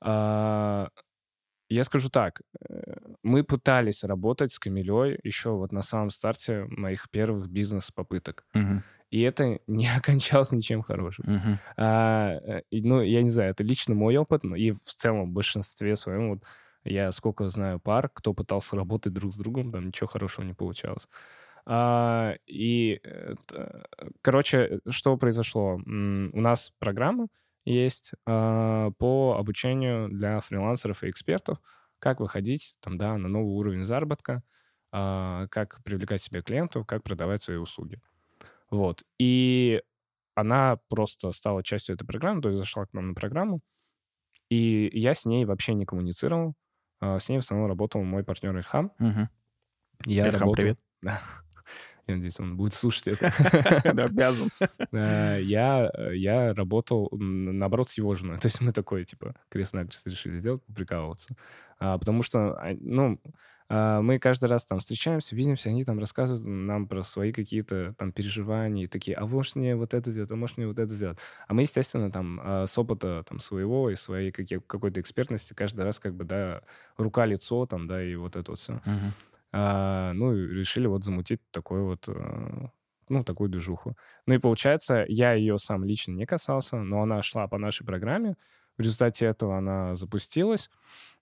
[0.00, 0.90] А,
[1.68, 7.10] я скажу так, э, мы пытались работать с Камилей еще вот на самом старте моих
[7.10, 8.44] первых бизнес-попыток.
[8.54, 11.26] Мгм, И это не окончалось ничем хорошим.
[11.26, 15.30] мгм, А, э, ну, я не знаю, это лично мой опыт, но и в целом
[15.30, 16.42] в большинстве своем, вот
[16.84, 21.08] я сколько знаю пар, кто пытался работать друг с другом, там ничего хорошего не получалось.
[21.66, 23.00] А, и,
[24.22, 25.74] короче, что произошло?
[25.76, 27.28] У нас программа
[27.64, 31.58] есть а, по обучению для фрилансеров и экспертов,
[31.98, 34.42] как выходить там, да, на новый уровень заработка,
[34.92, 38.00] а, как привлекать себе клиентов, как продавать свои услуги.
[38.70, 39.02] Вот.
[39.18, 39.82] И
[40.34, 43.60] она просто стала частью этой программы, то есть зашла к нам на программу,
[44.50, 46.54] и я с ней вообще не коммуницировал.
[47.00, 48.92] А, С ней в основном работал мой партнер Ильхам.
[48.98, 49.28] мгм.
[50.06, 50.78] Я Ильхам, работал- привет.
[51.02, 51.20] Да.
[52.06, 53.26] Я надеюсь, он будет слушать это.
[54.04, 54.48] Обязан.
[54.92, 58.38] Я, э, я работал, наоборот, с его женой.
[58.38, 61.36] То есть мы такой, типа, крест-накрест решили сделать, прикалываться.
[61.78, 63.20] А, Потому что, а, ну,
[63.70, 68.84] мы каждый раз там встречаемся, видимся, они там рассказывают нам про свои какие-то там переживания,
[68.84, 71.18] и такие, а может мне вот это сделать, а может мне вот это сделать.
[71.46, 75.84] А мы, естественно, там а, с опыта там своего и своей какие- какой-то экспертности каждый
[75.84, 76.62] раз как бы, да,
[76.96, 78.80] рука-лицо там, да, и вот это вот все.
[78.86, 79.12] Мгм.
[79.52, 82.68] А, ну, и решили вот замутить такой вот, э,
[83.08, 83.96] ну, такую движуху.
[84.26, 88.36] Ну и получается, я ее сам лично не касался, но она шла по нашей программе.
[88.76, 90.70] В результате этого она запустилась.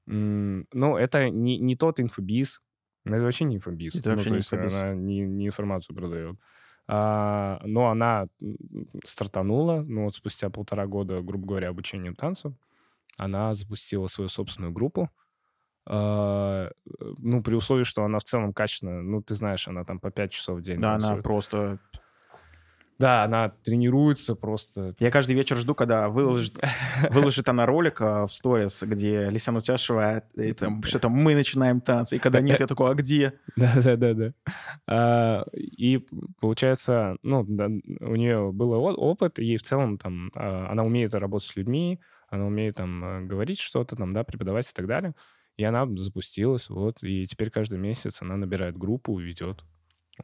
[0.06, 2.62] Ну, это не, не тот инфобиз.
[3.04, 3.94] Это вообще не инфобиз.
[3.96, 4.74] Это Ну, вообще не инфобиз.
[4.74, 6.36] Она не, не информацию продает.
[6.88, 8.28] А, но она
[9.04, 12.56] стартанула, ну вот спустя полтора года, грубо говоря, обучения танцу,
[13.16, 15.10] она запустила свою собственную группу.
[15.88, 16.70] А,
[17.18, 20.32] ну, при условии, что она в целом качественная, ну, ты знаешь, она там по 5
[20.32, 21.24] часов в день Да, она танцует.
[21.24, 21.78] просто
[22.98, 24.94] Да, она тренируется просто.
[24.98, 26.56] Я каждый вечер жду, когда выложит,
[27.10, 32.16] выложит она ролик а, в сторис, где Лисян Утяшева, и там что-то мы начинаем танцы,
[32.16, 33.34] и когда нет, я такой, а где?
[33.56, 34.32] Да-да-да-да.
[34.86, 36.06] А, и
[36.40, 41.56] получается, ну, у нее был опыт, и в целом там а, она умеет работать с
[41.56, 45.14] людьми, она умеет там э, говорить что-то, там, да, преподавать и так далее.
[45.56, 49.64] И она запустилась, вот, и теперь каждый месяц она набирает группу ведет.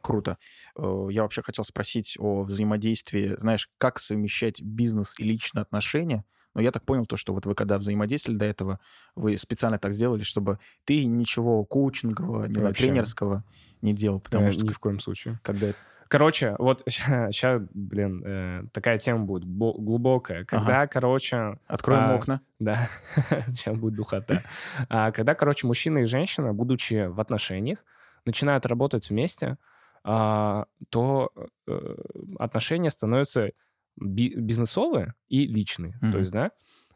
[0.01, 0.37] Круто.
[0.77, 6.25] Э, я вообще хотел спросить о взаимодействии, знаешь, как совмещать бизнес и личные отношения.
[6.53, 8.79] Но я так понял то, что вот вы когда взаимодействовали до этого,
[9.15, 13.43] вы специально так сделали, чтобы ты ничего коучингового, не знаю, тренерского
[13.81, 14.63] не делал, потому э, что...
[14.63, 15.39] Ни в коем случае.
[15.43, 15.73] Когда
[16.13, 20.45] Короче, вот сейчас, блин, э, такая тема будет глубокая.
[20.45, 20.87] Когда, ага.
[20.87, 21.57] короче...
[21.65, 22.41] Откроем а, окна.
[22.59, 22.87] Да,
[23.47, 24.43] сейчас будет духота.
[24.89, 27.79] А, когда, короче, мужчина и женщина, будучи в отношениях,
[28.25, 29.57] начинают работать вместе,
[30.03, 31.31] то
[31.65, 31.95] э,
[32.37, 33.51] отношения становятся
[33.95, 35.93] би- бизнесовые и личные.
[36.01, 36.11] Mm-hmm.
[36.11, 36.51] То есть, да,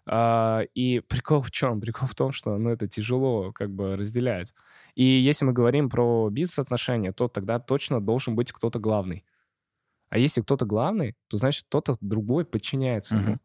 [0.09, 1.81] а, и прикол в чем?
[1.81, 4.53] Прикол в том, что ну, это тяжело как бы разделять.
[4.95, 9.25] И если мы говорим про бизнес-отношения, то тогда точно должен быть кто-то главный.
[10.09, 13.37] А если кто-то главный, то значит кто-то другой подчиняется ему.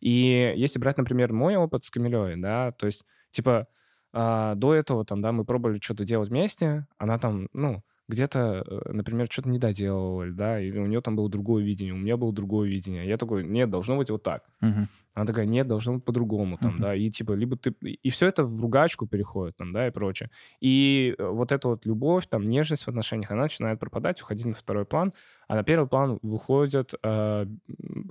[0.00, 3.66] И если брать, например, мой опыт с Камилей, да, то есть, типа,
[4.12, 8.92] а, до этого там, да, мы пробовали что-то делать вместе, она там, ну, где-то, э,
[8.92, 12.32] например, что-то не доделывали, да, или у нее там было другое видение, у меня было
[12.32, 13.06] другое видение.
[13.06, 14.44] Я такой, нет, должно быть вот так.
[14.62, 14.86] Uh-huh.
[15.14, 16.82] Она такая, нет, должно быть по-другому, там, uh-huh.
[16.82, 17.70] да, и типа, либо ты...
[17.80, 20.30] И все это в ругачку переходит, там, да, и прочее.
[20.60, 24.54] И э, вот эта вот любовь, там, нежность в отношениях, она начинает пропадать, уходить на
[24.54, 25.14] второй план,
[25.48, 27.46] а на первый план выходит э,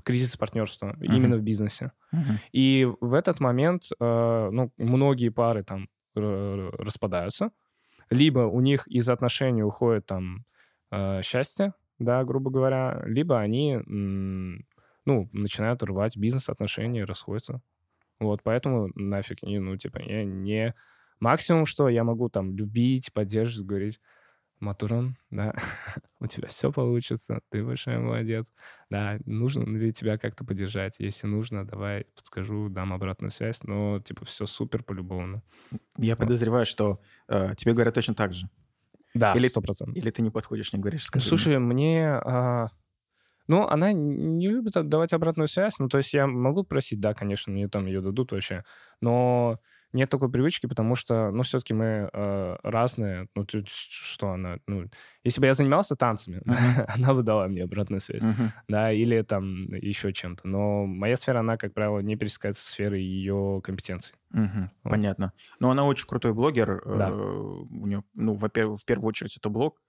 [0.03, 1.05] кризис партнерства, uh-huh.
[1.05, 1.91] именно в бизнесе.
[2.11, 2.37] Uh-huh.
[2.51, 7.49] И в этот момент, э, ну, многие пары там распадаются,
[8.13, 10.45] либо у них из отношений уходит там
[10.91, 17.61] э, счастье, да, грубо говоря, либо они, ну, начинают рвать бизнес-отношения, расходятся.
[18.19, 20.73] Вот, поэтому нафиг, ну, типа, я не...
[21.19, 24.01] Максимум, что я могу там любить, поддерживать, говорить,
[24.63, 25.53] Матурон, да,
[26.19, 28.45] у тебя все получится, ты большой молодец.
[28.89, 30.95] Да, нужно ли тебя как-то поддержать?
[30.99, 35.43] Если нужно, давай подскажу, дам обратную связь, но, типа, все супер полюбовно.
[35.97, 38.49] Я подозреваю, что э, тебе говорят точно так же.
[39.13, 39.93] Да, или, 100%.
[39.93, 42.07] Или ты не подходишь, не говоришь, скажи Слушай, мне...
[42.09, 42.69] а...
[43.47, 45.77] Ну, она не любит давать обратную связь.
[45.77, 48.63] Ну, то есть я могу просить, да, конечно, мне там ее дадут вообще.
[49.01, 49.59] Но
[49.93, 53.27] нет такой привычки, потому что, ну, все-таки мы э, разные.
[53.35, 54.89] Ну, что она, ну,
[55.23, 56.85] если бы я занимался танцами, uh-huh.
[56.95, 58.49] она бы дала мне обратную связь, uh-huh.
[58.67, 60.47] да, или там еще чем-то.
[60.47, 64.15] Но моя сфера, она, как правило, не пересекается с сферой ее компетенций.
[64.31, 64.69] Вот.
[64.81, 65.31] Понятно.
[65.59, 66.81] Но она очень крутой блогер.
[66.85, 67.09] Да.
[67.09, 69.79] Э, у нее, ну, во-первых, в первую очередь это блог,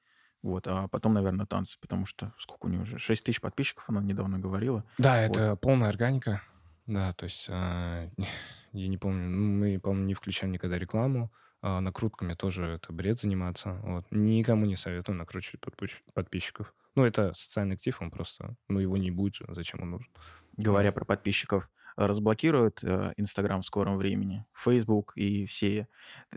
[0.45, 2.99] вот, а потом, наверное, танцы, потому что сколько у нее уже?
[2.99, 4.85] 6 тысяч подписчиков, она недавно говорила.
[4.99, 5.38] Да, вот.
[5.38, 6.43] это полная органика.
[6.87, 8.11] Да, то есть а,
[8.75, 11.33] я не помню, ну, мы, по-моему, не включаем никогда рекламу.
[11.67, 13.81] А накрутками тоже это бред заниматься.
[13.85, 14.05] Вот.
[14.11, 15.65] Никому не советую накручивать
[16.13, 16.75] подписчиков.
[16.95, 20.11] Ну, это социальный актив, он просто, ну, его не будет же, зачем он нужен.
[20.59, 25.89] Говоря про подписчиков, разблокируют э, Инстаграм в скором времени, Фейсбук и все,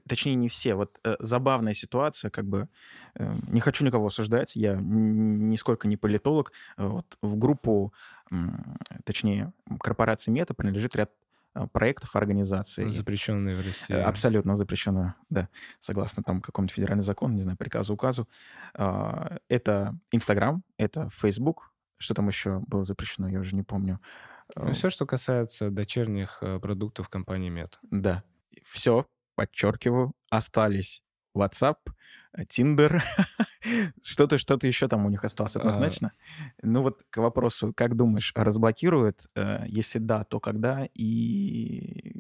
[0.08, 0.76] точнее не все.
[0.76, 2.70] Вот э, забавная ситуация, как бы
[3.16, 6.52] э, не хочу никого осуждать, я нисколько не политолог.
[6.78, 7.94] Вот в группу,
[9.04, 11.12] точнее корпорации Мета принадлежит ряд
[11.72, 12.90] проектов организации.
[12.90, 13.94] Запрещенные в России.
[13.94, 18.28] Абсолютно запрещено, да, согласно там какому-нибудь федеральному закону, не знаю, приказу, указу.
[18.74, 24.00] А, это Инстаграм, это Фейсбук, что там еще было запрещено, я уже не помню.
[24.56, 27.80] Ну, все, что касается дочерних э, продуктов компании Мета.
[27.82, 28.24] Да.
[28.64, 31.04] Все, подчеркиваю, остались
[31.38, 31.78] WhatsApp,
[32.46, 33.02] Tinder,
[34.04, 35.60] что-то, что-то еще там у них осталось а.
[35.60, 36.12] однозначно.
[36.62, 39.28] Ну вот к вопросу, как думаешь, разблокируют?
[39.36, 40.88] Э, если да, то когда?
[40.94, 42.14] И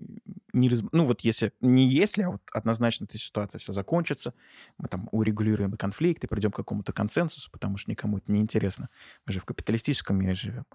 [0.54, 0.82] не раз...
[0.92, 4.34] ну вот если не если, а вот однозначно эта ситуация вся закончится,
[4.78, 8.90] мы там урегулируем конфликт и придем к какому-то консенсусу, потому что никому это не интересно.
[9.26, 10.66] Мы же в капиталистическом мире живем.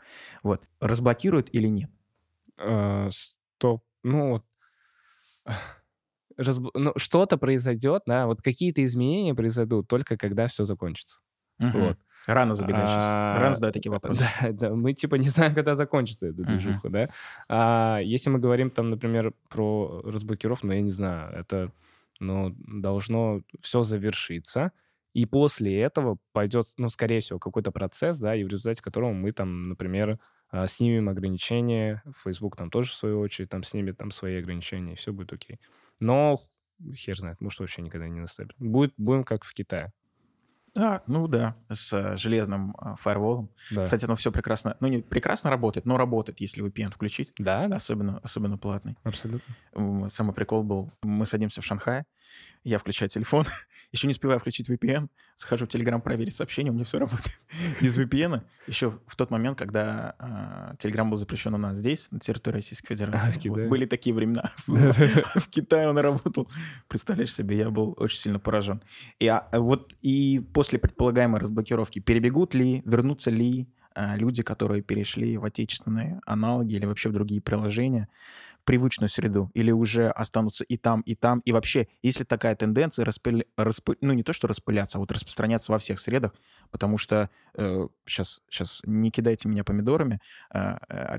[0.43, 0.65] Вот.
[0.81, 1.91] Разблокируют или нет?
[2.59, 3.85] А, стоп.
[4.05, 4.45] Ну вот
[6.37, 6.71] разб...
[6.75, 11.21] ну, что-то произойдет, да, вот какие-то изменения произойдут только когда все закончится.
[11.59, 11.79] Угу.
[11.79, 11.99] Вот.
[12.27, 14.25] Рано забегаешь а, Рано задать такие вопросы.
[14.40, 16.90] Да, да, мы типа не знаем, когда закончится эта движуха, uh-huh.
[16.90, 17.09] да.
[17.49, 21.73] А если мы говорим там, например, про разблокировку, ну, я не знаю, это,
[22.21, 24.71] ну, должно все завершиться,
[25.14, 29.33] и после этого пойдет, ну, скорее всего, какой-то процесс, да, и в результате которого мы
[29.33, 30.18] там, например,
[30.51, 34.97] а, снимем ограничения, Facebook там тоже, в свою очередь, там снимет там свои ограничения, и
[34.97, 35.59] все будет окей.
[36.03, 36.37] Но
[36.95, 38.57] хер знает, может, вообще никогда не наступит.
[38.59, 39.93] Будет, будем как в Китае.
[40.75, 43.51] А, ну да, с железным э, фаерволом.
[43.71, 43.85] Да.
[43.85, 47.77] Кстати, оно все прекрасно, ну не прекрасно работает, но работает, если VPN включить, Да, да,
[47.77, 48.97] особенно, особенно платный.
[49.05, 50.09] абсолютно.
[50.09, 52.05] Самый прикол был, мы садимся в Шанхае,
[52.64, 53.44] я включаю телефон,
[53.92, 57.40] еще не успеваю включить VPN, захожу в Telegram проверить сообщения, у меня все работает
[57.81, 58.42] без VPN.
[58.66, 62.94] Еще в тот момент, когда а, Telegram был запрещен у нас здесь, на территории Российской
[62.94, 63.48] Федерации.
[63.48, 63.51] А.
[63.51, 64.53] Вот были такие времена.
[64.66, 66.48] В Китае он работал.
[66.88, 68.83] Представляешь себе, я был очень сильно поражен.
[69.18, 75.37] И а, вот и после предполагаемой разблокировки перебегут ли, вернутся ли а, люди, которые перешли
[75.37, 78.09] в отечественные аналоги или вообще в другие приложения,
[78.64, 83.44] привычную среду, или уже останутся и там, и там, и вообще, если такая тенденция распыля-
[83.59, 86.33] распы- ну не то, что распыляться, а вот распространяться во всех средах,
[86.70, 87.31] потому что
[88.07, 90.20] сейчас, сейчас не кидайте меня помидорами,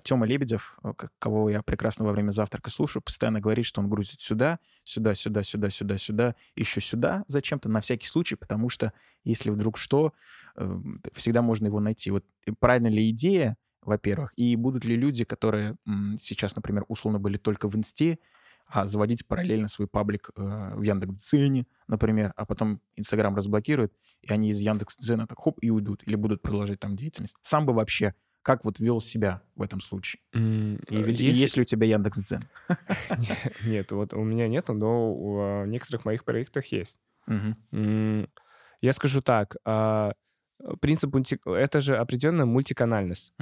[0.03, 4.19] Тёма Лебедев, э, кого я прекрасно во время завтрака слушаю, постоянно говорит, что он грузит
[4.21, 9.49] сюда, сюда, сюда, сюда, сюда, сюда, еще сюда зачем-то, на всякий случай, потому что если
[9.49, 10.13] вдруг что,
[10.57, 10.77] э,
[11.13, 12.11] всегда можно его найти.
[12.11, 12.25] Вот
[12.59, 15.75] правильно ли идея, во-первых, и будут ли люди, которые
[16.19, 18.19] сейчас, например, условно были только в Инсте,
[18.65, 24.51] а заводить параллельно свой паблик э, в Яндекс.Дзене, например, а потом Инстаграм разблокирует, и они
[24.51, 27.35] из Яндекс.Дзена так хоп и уйдут, или будут продолжать там деятельность.
[27.41, 30.21] Сам бы вообще как вот вел себя в этом случае?
[30.33, 32.43] М, И, э, ведь- если- есть ли у тебя Яндекс.Дзен?
[33.65, 36.99] Нет, вот у меня нету, но у, а, некоторых моих проектах есть.
[37.71, 40.13] Я скажу так, а,
[40.81, 41.15] принцип
[41.45, 43.33] это же определенная мультиканальность.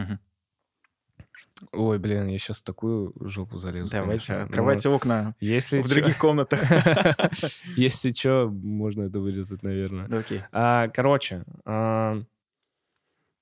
[1.71, 3.89] Ой, блин, я сейчас такую жопу залезу.
[3.91, 4.35] Давайте, конечно.
[4.39, 6.59] Ну, открывайте окна Если в чё- других комнатах.
[7.75, 10.07] Если что, можно это вырезать, наверное.
[10.07, 10.41] Ну, Окей.
[10.51, 12.21] А, короче, а,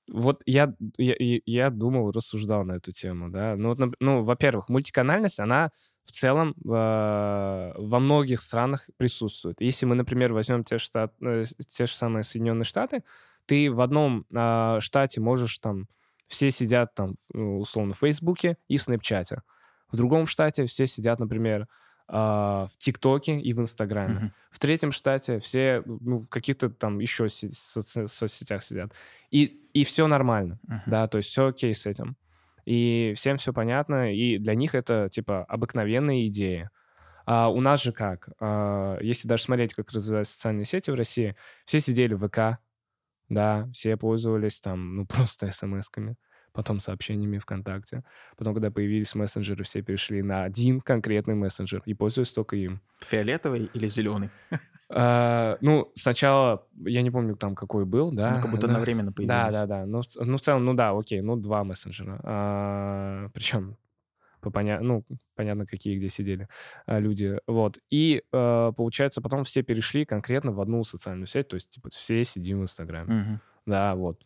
[0.08, 1.14] вот я, я,
[1.46, 3.54] я- думал, рассуждал на эту тему, да.
[3.56, 5.70] Ну, вот, ну, во-первых, мультиканальность, она
[6.04, 9.60] в целом а, во многих странах присутствует.
[9.60, 13.04] Если мы, например, возьмем те, штат, э, те же самые Соединенные Штаты,
[13.46, 14.26] ты в одном
[14.80, 15.86] штате можешь там,
[16.30, 19.42] все сидят там, ну, условно, в Фейсбуке и в Снэпчате.
[19.90, 21.66] В другом штате все сидят, например,
[22.06, 24.14] а, в ТикТоке и в Инстаграме.
[24.14, 24.32] Мгм.
[24.50, 28.92] В третьем штате все ну, в каких-то там еще се- соци- соцсетях сидят.
[29.30, 30.82] И, и все нормально, Мгм.
[30.86, 32.16] да, то есть все окей с этим.
[32.64, 36.70] И всем все понятно, и для них это, типа, обыкновенная идея.
[37.26, 38.28] А у нас же как?
[38.38, 42.58] А, если даже смотреть, как развиваются социальные сети в России, все сидели в ВК,
[43.30, 46.16] да, все пользовались там, ну, просто смс-ками,
[46.52, 48.02] потом сообщениями ВКонтакте.
[48.36, 52.80] Потом, когда появились мессенджеры, все перешли на один конкретный мессенджер и пользуются только им.
[53.00, 54.28] Фиолетовый или зеленый?
[54.92, 58.34] А, ну, сначала, я не помню там, какой был, да.
[58.34, 58.72] Ну, как будто да.
[58.72, 59.52] одновременно Да, появились.
[59.54, 59.86] да, да.
[59.86, 63.30] Ну, в ц- ну, в целом, ну да, окей, ну, два мессенджера.
[63.32, 63.76] причем,
[64.40, 66.48] по поня- ну, понятно, какие где сидели
[66.86, 67.38] а, люди.
[67.46, 67.78] Вот.
[67.90, 72.24] И, а, получается, потом все перешли конкретно в одну социальную сеть, то есть, типа, все
[72.24, 73.12] сидим в Инстаграме.
[73.12, 73.40] Мгм.
[73.66, 74.22] Да, вот.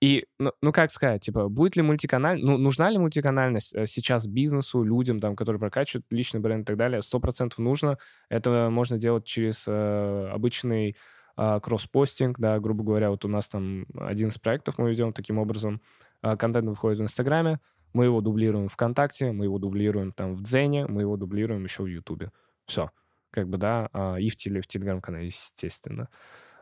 [0.00, 2.40] И, ну, ну, как сказать, типа, будет ли мультиканаль...
[2.40, 6.76] Ну, нужна ли мультиканальность э, сейчас бизнесу, людям, там, которые прокачивают личный бренд и так
[6.76, 7.02] далее?
[7.02, 7.98] Сто процентов нужно.
[8.28, 10.96] Это можно делать через э, обычный
[11.40, 15.38] а, кросс-постинг, да, грубо говоря, вот у нас там один из проектов мы ведем таким
[15.38, 15.80] образом.
[16.20, 17.60] А, Контент выходит в Инстаграме,
[17.92, 21.86] мы его дублируем ВКонтакте, мы его дублируем там в Дзене, мы его дублируем еще в
[21.86, 22.30] Ютубе.
[22.66, 22.90] Все.
[23.30, 26.08] Как бы, да, а, и в, теле, в Телеграм-канале, естественно.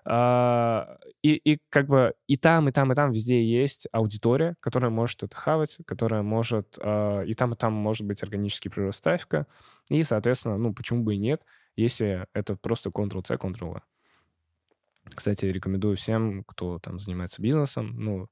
[0.04, 4.90] А, и, и как бы и там, и там, и там везде есть аудитория, которая
[4.90, 6.78] может это хавать, которая может...
[6.80, 9.46] а, и там, и там может быть органический прирост трафика.
[9.88, 11.42] И, соответственно, ну, почему бы и нет,
[11.74, 13.80] если это просто Ctrl-C, Ctrl-V.
[15.14, 18.28] Кстати, рекомендую всем, кто там занимается бизнесом, ну,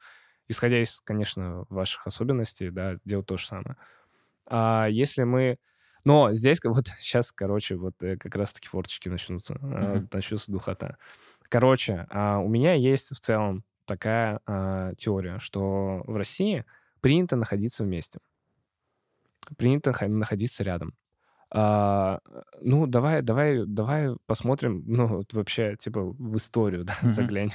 [0.48, 3.76] исходя из, конечно, ваших особенностей, да, делать то же самое.
[4.46, 5.58] А если мы...
[6.04, 10.08] Но здесь как вот сейчас, короче, вот э, как раз-таки форточки начнутся, Мгм.
[10.12, 10.98] начнется духота.
[11.48, 16.64] Короче, а, у меня есть в целом такая а, теория, что в России
[17.00, 18.20] принято находиться вместе.
[19.58, 20.94] Принято находиться рядом.
[21.50, 22.20] А,
[22.60, 27.10] ну, давай, давай, давай посмотрим, ну, вот вообще, типа, в историю, да, Мгм.
[27.10, 27.52] заглянем.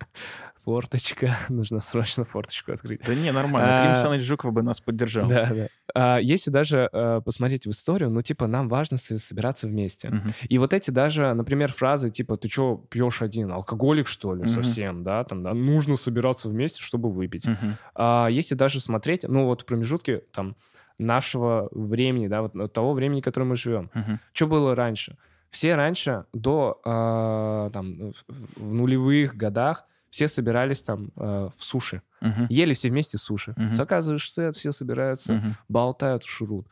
[0.64, 3.00] Форточка, нужно срочно форточку открыть.
[3.04, 3.76] Да не, нормально.
[3.78, 5.28] Клим А, Александрович Жуков бы нас поддержал.
[5.28, 5.66] Да, да.
[5.94, 10.10] А, если даже э, посмотреть в историю, ну, типа, нам важно со- собираться вместе.
[10.10, 10.30] Мгм.
[10.48, 13.50] И вот эти даже, например, фразы типа «ты что, пьешь один?
[13.50, 14.48] Алкоголик, что ли, Мгм.
[14.50, 17.46] совсем?» Да, там, да, нужно собираться вместе, чтобы выпить.
[17.46, 17.76] Мгм.
[17.94, 20.56] А если даже смотреть, ну, вот в промежутке там
[20.98, 23.90] нашего времени, да, вот того времени, в котором мы живем.
[23.94, 24.20] Мгм.
[24.32, 25.16] Что было раньше?
[25.50, 32.02] Все раньше, до а, там, в нулевых годах, все собирались там э, в суши.
[32.20, 32.46] Мгм.
[32.50, 33.54] Ели все вместе суши.
[33.56, 33.74] Мгм.
[33.74, 35.56] Заказываешь сет, все собираются, Мгм.
[35.70, 36.68] болтают, шурут.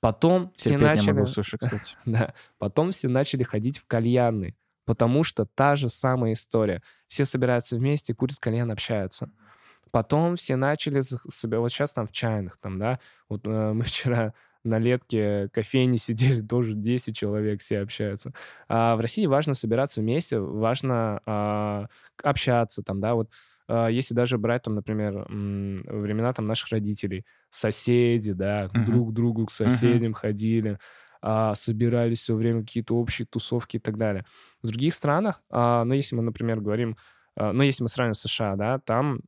[0.00, 1.12] Потом все Терпеть начали...
[1.12, 1.96] могу суши, кстати.
[2.04, 2.34] Да.
[2.58, 4.56] Потом все начали ходить в кальянные.
[4.86, 6.82] Потому что та же самая история.
[7.06, 9.30] Все собираются вместе, курят кальян, общаются.
[9.92, 11.00] Потом все начали
[11.56, 12.98] вот сейчас там в чайных, там, да,
[13.28, 18.32] вот э, мы вчера на летке кофейни сидели, тоже 10 человек все общаются.
[18.68, 21.86] А в России важно собираться вместе, важно а,
[22.22, 23.30] общаться там, да, вот
[23.68, 28.84] а, если даже брать там, например, времена там наших родителей, соседи, да, uh-huh.
[28.84, 30.16] друг к другу, к соседям uh-huh.
[30.16, 30.78] ходили,
[31.22, 34.24] а, собирались все время какие-то общие тусовки и так далее.
[34.62, 36.96] В других странах, а, ну, если мы, например, говорим,
[37.36, 39.20] а, ну, если мы сравним с США, да, там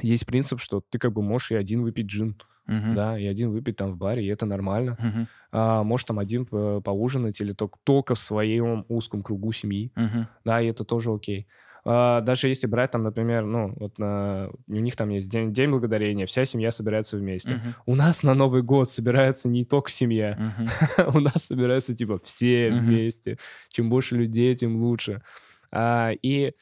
[0.00, 2.94] есть принцип, что ты как бы можешь и один выпить джин, uh-huh.
[2.94, 4.96] да, и один выпить там в баре, и это нормально.
[5.00, 5.26] Uh-huh.
[5.52, 10.26] А, можешь там один по- поужинать или только, только в своем узком кругу семьи, uh-huh.
[10.44, 11.46] да, и это тоже окей.
[11.88, 15.70] А, даже если брать там, например, ну, вот на, у них там есть день, день
[15.70, 17.54] благодарения, вся семья собирается вместе.
[17.54, 17.74] Uh-huh.
[17.86, 21.12] У нас на Новый год собирается не только семья, uh-huh.
[21.16, 22.80] у нас собираются типа все uh-huh.
[22.80, 23.38] вместе.
[23.70, 25.22] Чем больше людей, тем лучше.
[25.70, 26.54] А, и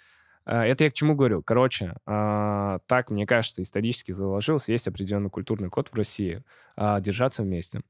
[0.53, 1.43] это я к чему говорю?
[1.43, 6.43] Короче, а, так, мне кажется, исторически заложилось, есть определенный культурный код в России
[6.77, 7.83] а, держаться вместе.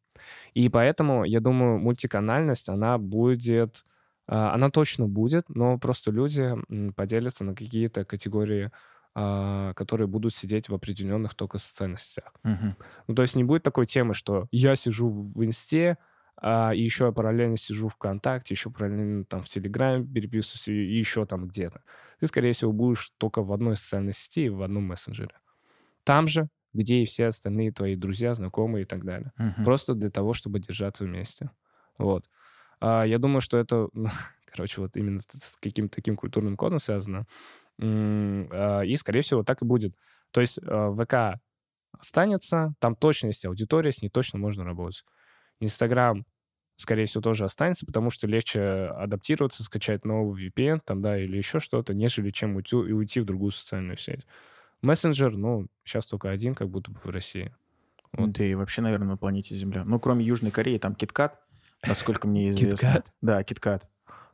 [0.54, 3.84] И поэтому, я думаю, мультиканальность, она будет,
[4.26, 6.54] она точно будет, но просто люди
[6.96, 8.70] поделятся на какие-то категории
[9.14, 12.32] которые будут сидеть в определенных только социальных сетях.
[12.44, 12.74] Uh-huh.
[13.06, 15.98] Ну, то есть не будет такой темы, что я сижу в инсте,
[16.46, 21.24] а, и еще я параллельно сижу ВКонтакте, еще параллельно там в Телеграме переписываюсь, и еще
[21.24, 21.82] там где-то.
[22.20, 25.34] Ты, скорее всего, будешь только в одной социальной сети и в одном мессенджере.
[26.04, 29.32] Там же, где и все остальные твои друзья, знакомые и так далее.
[29.40, 29.64] Uh-huh.
[29.64, 31.50] Просто для того, чтобы держаться вместе.
[31.96, 32.28] Вот.
[32.78, 33.88] А, я думаю, что это,
[34.44, 37.24] короче, вот именно с каким-то таким культурным кодом связано.
[37.80, 39.96] А, и, скорее всего, так и будет.
[40.30, 41.40] То есть а, ВК
[41.98, 45.06] останется, там точно есть аудитория, с ней точно можно работать.
[45.58, 46.26] Инстаграм,
[46.76, 48.62] скорее всего, тоже останется, потому что легче
[48.96, 53.24] адаптироваться, скачать новый VPN там, да, или еще что-то, нежели чем уйти, и уйти в
[53.24, 54.26] другую социальную сеть.
[54.82, 57.54] Мессенджер, ну, сейчас только один, как будто бы в России.
[58.12, 58.32] Вот.
[58.32, 59.84] Да и вообще, наверное, на планете Земля.
[59.84, 61.32] Ну, кроме Южной Кореи, там KitKat,
[61.86, 62.86] насколько мне известно.
[62.86, 63.04] KitKat?
[63.22, 63.82] Да, KitKat.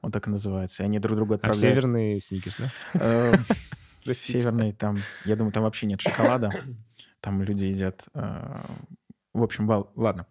[0.03, 0.83] Он так и называется.
[0.83, 1.64] И они друг друга отправляют.
[1.64, 2.70] А северный сникерс, да?
[2.94, 3.35] Э,
[4.14, 6.50] северный там, я думаю, там вообще нет шоколада.
[7.20, 8.07] Там люди едят...
[8.14, 8.61] Э,
[9.33, 10.26] в общем, ладно.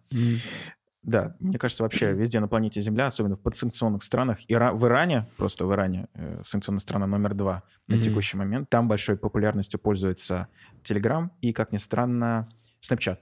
[1.02, 4.74] Да, мне кажется, вообще везде на планете Земля, особенно в подсанкционных странах, Ира...
[4.74, 8.00] в Иране, просто в Иране, э, санкционная страна номер два на mm-hmm.
[8.02, 10.48] текущий момент, там большой популярностью пользуется
[10.84, 12.50] Telegram и, как ни странно,
[12.82, 13.18] Snapchat.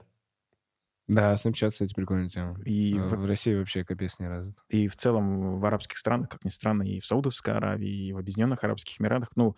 [1.07, 2.59] Да, Snapchat, кстати, прикольная тема.
[2.65, 3.15] И в...
[3.15, 4.59] в России вообще капец не развит.
[4.67, 8.17] И в целом в арабских странах, как ни странно, и в Саудовской Аравии, и в
[8.17, 9.55] Объединенных Арабских Эмиратах, ну,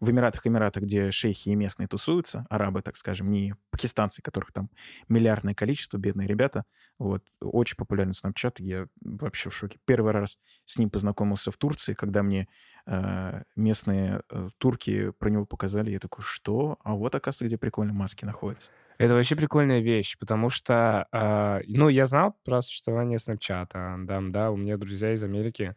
[0.00, 4.70] в Эмиратах, Эмиратах, где шейхи и местные тусуются, арабы, так скажем, не пакистанцы, которых там
[5.08, 6.64] миллиардное количество, бедные ребята,
[6.98, 9.78] вот, очень популярный Snapchat, я вообще в шоке.
[9.84, 12.48] Первый раз с ним познакомился в Турции, когда мне
[12.86, 16.78] э, местные э, турки про него показали, я такой, что?
[16.84, 18.70] А вот, оказывается, где прикольно маски находятся.
[18.98, 24.50] Это вообще прикольная вещь, потому что, э, ну, я знал про существование Snapchat, да, да,
[24.50, 25.74] у меня друзья из Америки,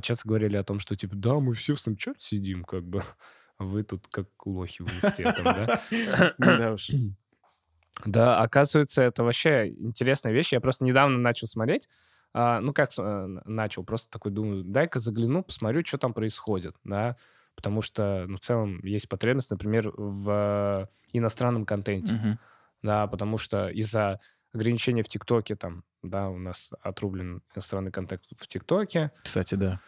[0.00, 3.02] часто говорили о том, что типа, да, мы все в Snapchat сидим, как бы,
[3.58, 5.82] а вы тут как лохи в инсте, да?
[6.38, 6.90] Да уж.
[8.04, 10.52] Да, оказывается, это вообще интересная вещь.
[10.52, 11.88] Я просто недавно начал смотреть.
[12.34, 17.16] А, ну, как э, начал, просто такой думаю, дай-ка загляну, посмотрю, что там происходит, да,
[17.54, 22.38] потому что, ну, в целом есть потребность, например, в иностранном контенте,
[22.82, 24.20] да, потому что из-за
[24.52, 29.12] ограничения в ТикТоке там да, у нас отрублен иностранный контент в ТикТоке.
[29.22, 29.80] Кстати, да.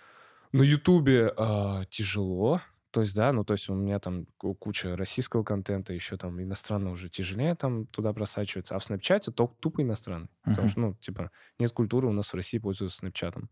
[0.53, 5.45] На Ютубе э, тяжело, то есть, да, ну, то есть у меня там куча российского
[5.45, 10.29] контента, еще там иностранного уже тяжелее там туда просачивается, а в Снэпчате то тупо иностранный.
[10.29, 10.51] Uh-huh.
[10.51, 13.51] Потому что, ну, типа, нет культуры у нас в России пользуются Снэпчатом.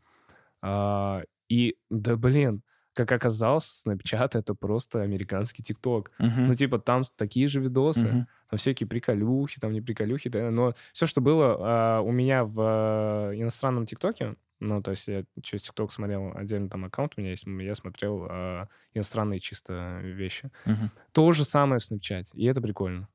[0.63, 2.63] А, и, да, блин,
[2.97, 6.11] как оказалось, Snapchat— это просто американский ТикТок.
[6.19, 6.47] Uh-huh.
[6.47, 8.25] Ну, типа, там такие же видосы, uh-huh.
[8.51, 12.57] там всякие приколюхи, там не приколюхи, да, но все, что было а, у меня в
[12.59, 17.33] а, иностранном ТикТоке, ну, то есть я через ТикТок смотрел, отдельно там аккаунт у меня
[17.33, 20.51] есть, я смотрел а, иностранные чисто вещи.
[20.65, 20.89] Uh-huh.
[21.13, 23.09] То же самое в Snapchat, и это прикольно.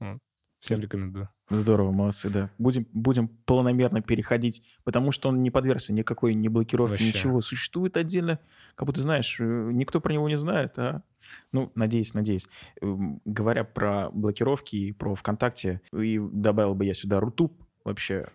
[0.00, 0.18] Вот.
[0.60, 1.28] Всем рекомендую.
[1.50, 2.50] Здорово, молодцы, да.
[2.58, 7.06] Будем, будем планомерно переходить, потому что он не подвергся никакой ни блокировке, Вообще.
[7.06, 7.40] ничего.
[7.40, 8.40] Существует отдельно,
[8.74, 11.02] как будто, знаешь, э, никто про него не знает, а?
[11.52, 12.46] Ну, надеюсь, надеюсь.
[12.80, 18.28] Эм, говоря про блокировки и про ВКонтакте, и добавил бы я сюда Рутуб, вообще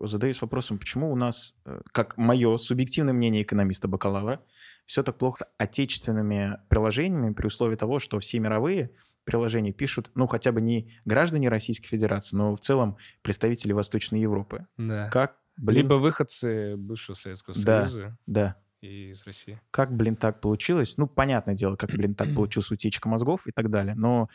[0.00, 4.40] задаюсь вопросом, почему у нас, э, как мое субъективное мнение экономиста бакалавра,
[4.86, 8.90] все так плохо с отечественными приложениями при условии того, что все мировые
[9.24, 14.66] приложения пишут, ну, хотя бы не граждане Российской Федерации, но в целом представители Восточной Европы.
[14.76, 15.08] Да.
[15.10, 15.36] Как?
[15.56, 15.82] Блин.
[15.82, 18.18] Либо выходцы бывшего Советского да, Союза.
[18.26, 19.60] Да, и из России.
[19.70, 20.96] Как, блин, так получилось?
[20.98, 23.94] Ну, понятное дело, как, блин, так получилась утечка мозгов и так далее.
[23.94, 24.28] Но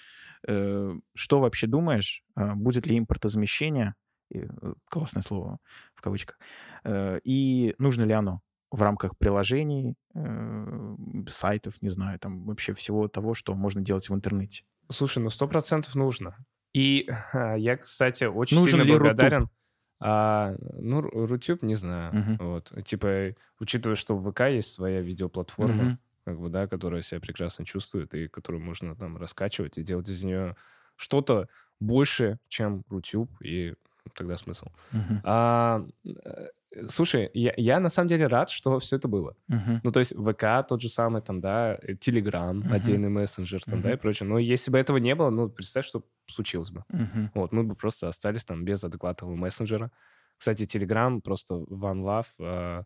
[0.47, 2.23] э, что вообще думаешь?
[2.35, 3.95] Э, будет ли импортозамещение?
[4.33, 4.47] Э,
[4.89, 5.59] классное слово
[5.93, 6.39] в кавычках.
[6.83, 10.95] Э, и нужно ли оно в рамках приложений, э,
[11.27, 14.63] сайтов, не знаю, там вообще всего того, что можно делать в интернете?
[14.91, 16.37] Слушай, ну сто процентов нужно.
[16.73, 19.39] И я, кстати, очень Нужен сильно благодарен.
[19.41, 19.53] Рутуб?
[20.01, 22.13] А, ну, Ру- Рутюб, не знаю.
[22.15, 22.37] Мгм.
[22.39, 22.71] Вот.
[22.85, 25.99] Типа, учитывая, что в ВК есть своя видеоплатформа, Мгм.
[26.25, 30.23] как бы, да, которая себя прекрасно чувствует и которую можно там раскачивать и делать из
[30.23, 30.55] нее
[30.95, 31.47] что-то
[31.79, 33.73] больше, чем Рутюб, и
[34.15, 34.67] тогда смысл.
[34.91, 35.21] Мгм.
[35.23, 36.47] А, э,
[36.89, 39.35] слушай, я, я на самом деле рад, что все это было.
[39.47, 39.81] Мгм.
[39.83, 42.71] Ну, то есть ВК тот же самый, там, да, Телеграм, Мгм.
[42.73, 44.27] отдельный мессенджер, там, да, и прочее.
[44.29, 46.83] Но если бы этого не было, ну, представь, что случилось бы.
[46.89, 47.31] Мгм.
[47.33, 49.91] Вот, мы бы просто остались там без адекватного мессенджера.
[50.37, 52.83] Кстати, Telegram просто one love, а,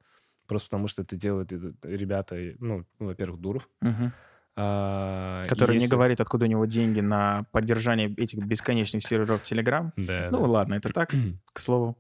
[0.48, 3.70] просто потому что это делают э, ребята, ну, во-первых, Дуров.
[3.82, 4.12] Мгм.
[4.56, 9.92] а, Который не если- говорит, откуда у него деньги на поддержание этих бесконечных серверов Telegram.
[9.98, 10.46] Да, Ну да.
[10.48, 11.10] ладно, это так,
[11.54, 11.98] к слову.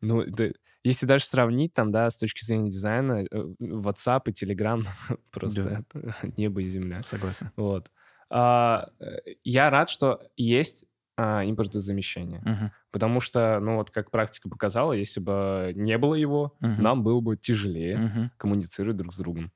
[0.00, 0.46] Ну, да,
[0.84, 4.84] если даже сравнить там, да, с точки зрения дизайна, э, WhatsApp и Telegram
[5.30, 7.02] просто это небо и земля.
[7.02, 7.50] Согласен.
[7.56, 7.90] Вот.
[8.30, 12.40] А, э, я рад, что есть а, импортозамещение.
[12.44, 12.70] Мгм.
[12.92, 16.82] Потому что, ну вот как практика показала, если бы не было его, Мгм.
[16.82, 18.30] нам было бы тяжелее Мгм.
[18.36, 19.50] коммуницировать друг с другом.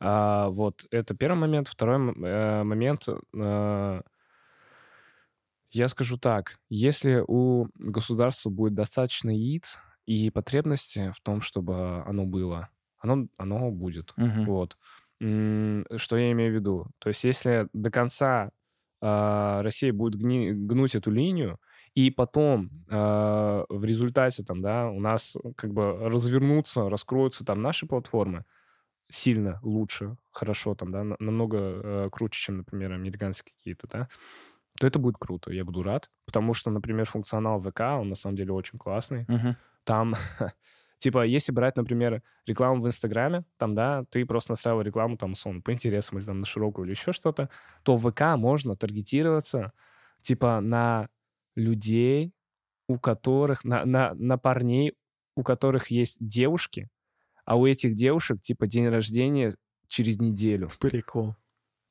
[0.00, 1.66] А, вот, это первый момент.
[1.68, 4.00] Второй э, момент, э,
[5.70, 9.78] я скажу так, если у государства будет достаточно яиц
[10.08, 14.14] и потребности в том, чтобы оно было, оно, оно будет.
[14.16, 14.46] Мгм.
[14.46, 14.78] Вот.
[15.20, 16.86] Что я имею в виду?
[16.98, 18.50] То есть если до конца
[19.00, 21.58] а, Россия будет гни- гнуть эту линию,
[21.94, 27.86] и потом а, в результате там, да, у нас как бы развернутся, раскроются там наши
[27.86, 28.44] платформы
[29.10, 34.08] сильно лучше, хорошо там, да, на- намного э, круче, чем, например, американские какие-то, да,
[34.78, 38.36] то это будет круто, я буду рад, потому что, например, функционал ВК, он на самом
[38.36, 39.56] деле очень классный, Мгм.
[39.88, 40.14] Там,
[40.98, 45.62] типа, если брать, например, рекламу в Инстаграме, там, да, ты просто настраивал рекламу, там, сон,
[45.62, 47.48] по интересам или там на широкую или еще что-то,
[47.84, 49.72] то в ВК можно таргетироваться,
[50.20, 51.08] типа, на
[51.56, 52.34] людей,
[52.86, 54.94] у которых, на, на, на парней,
[55.36, 56.90] у которых есть девушки,
[57.46, 59.54] а у этих девушек, типа, день рождения
[59.86, 61.34] через неделю, Прикол.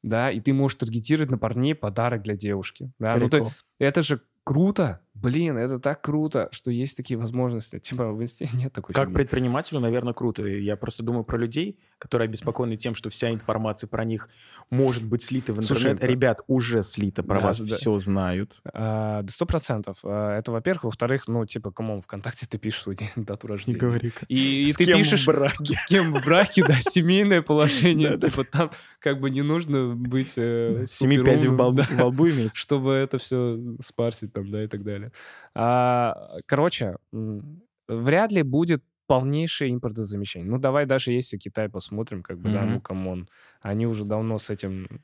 [0.03, 3.53] да, и ты можешь таргетировать на парней подарок для девушки, да, ну, то Прикол.
[3.79, 5.01] это же круто.
[5.21, 7.79] Блин, это так круто, что есть такие возможности.
[7.79, 9.15] Типа в инсте нет такой Как фигни.
[9.15, 10.45] предпринимателю, наверное, круто.
[10.45, 14.29] Я просто думаю про людей, которые обеспокоены тем, что вся информация про них
[14.69, 15.99] может быть слита в Слушай, интернет.
[16.01, 16.07] да.
[16.07, 17.75] Ребят, уже слита, про Да, вас да.
[17.75, 18.61] все знают.
[18.73, 19.97] А, Да сто процентов.
[20.03, 20.83] А, Это, во-первых.
[20.85, 24.11] Во-вторых, ну, типа, кому ВКонтакте ты пишешь свой день, дату рождения.
[24.27, 25.75] И, и С ты кем в пишешь, браке?
[25.75, 28.17] с кем в браке, да, семейное положение.
[28.19, 31.59] Типа там как бы не нужно быть э, Семи пядей в
[32.03, 32.59] лбу имеется.
[32.59, 35.06] чтобы это все спарсить там, да, и так далее.
[35.55, 36.97] А, короче,
[37.87, 40.49] вряд ли будет полнейшее импортозамещение.
[40.49, 42.73] Ну, давай даже если Китай посмотрим, как бы, да, Мгм.
[42.73, 43.29] ну, come on.
[43.61, 45.03] Они уже давно с этим...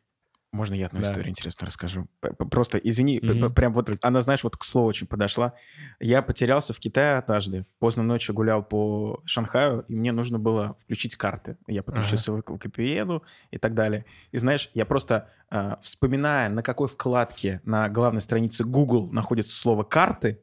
[0.53, 1.07] Можно я одну Да.
[1.09, 2.07] историю интересно расскажу?
[2.51, 3.51] Просто, извини, Мгм.
[3.55, 5.53] прям вот она, знаешь, вот к слову очень подошла.
[5.99, 7.65] Я потерялся в Китае однажды.
[7.79, 11.57] Поздно ночью гулял по Шанхаю, и мне нужно было включить карты.
[11.67, 14.05] Я подключился к VPN и так далее.
[14.31, 19.81] И знаешь, я просто, а, вспоминая, на какой вкладке на главной странице Google находится слово
[19.83, 20.39] «карты»,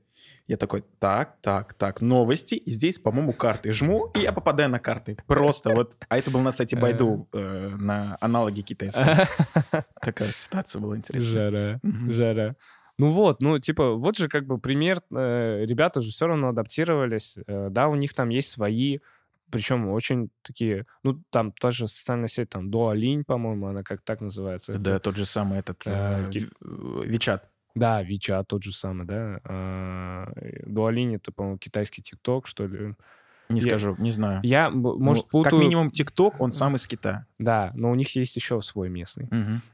[0.50, 3.72] я такой, так, так, так, новости, и здесь, по-моему, карты.
[3.72, 5.16] Жму, и я попадаю на карты.
[5.28, 5.96] Просто вот.
[6.08, 9.28] А это был на сайте Байду, э, на аналоге китайского.
[10.02, 11.78] Такая ситуация была интересная.
[11.80, 12.56] Жара, жара.
[12.98, 17.38] Ну вот, ну типа, вот же как бы пример, э, ребята же все равно адаптировались,
[17.46, 18.98] э, да, у них там есть свои,
[19.52, 24.20] причем очень такие, ну там та же социальная сеть, там Дуалинь, по-моему, она как так
[24.20, 24.74] называется.
[24.74, 27.48] Да, тот же самый этот Э, э, Вичат.
[27.80, 29.40] Да, Вича тот же самый, да.
[30.66, 32.94] Дуалинь это, по-моему, китайский ТикТок, что ли.
[33.48, 34.40] Не Я- скажу, не знаю.
[34.44, 35.60] Я, может, Ну, Как путаю...
[35.62, 37.26] минимум ТикТок, он сам из Китая.
[37.40, 39.28] Да, но у них есть еще свой местный.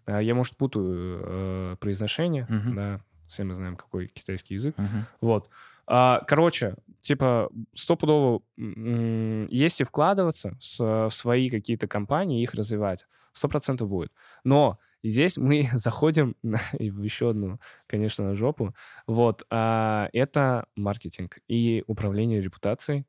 [0.07, 2.74] А, Я, может, путаю э, произношение, Мгм.
[2.74, 4.78] да, все мы знаем, какой китайский язык.
[4.78, 5.04] мгм.
[5.20, 5.50] Вот.
[5.86, 13.88] А, короче, типа, стопудово, если вкладываться с- в свои какие-то компании, их развивать, сто процентов
[13.90, 14.11] будет.
[14.42, 14.78] Но
[15.11, 16.36] здесь мы заходим
[16.78, 18.74] и в еще одну, конечно, на жопу.
[19.07, 19.44] Вот.
[19.50, 23.07] а, это маркетинг и управление репутацией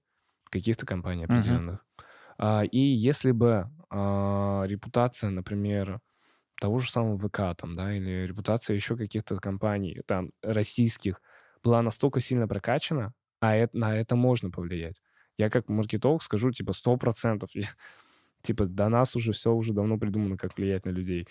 [0.50, 1.86] каких-то компаний определенных.
[2.38, 6.00] А, и если бы а, репутация, например,
[6.60, 11.22] того же самого ВК, там, да, или репутация еще каких-то компаний, там, российских,
[11.64, 15.02] была настолько сильно прокачана, а это, на это можно повлиять.
[15.38, 17.52] Я как маркетолог скажу, типа, сто процентов.
[18.44, 21.28] Типа до нас уже все уже давно придумано, как влиять на людей.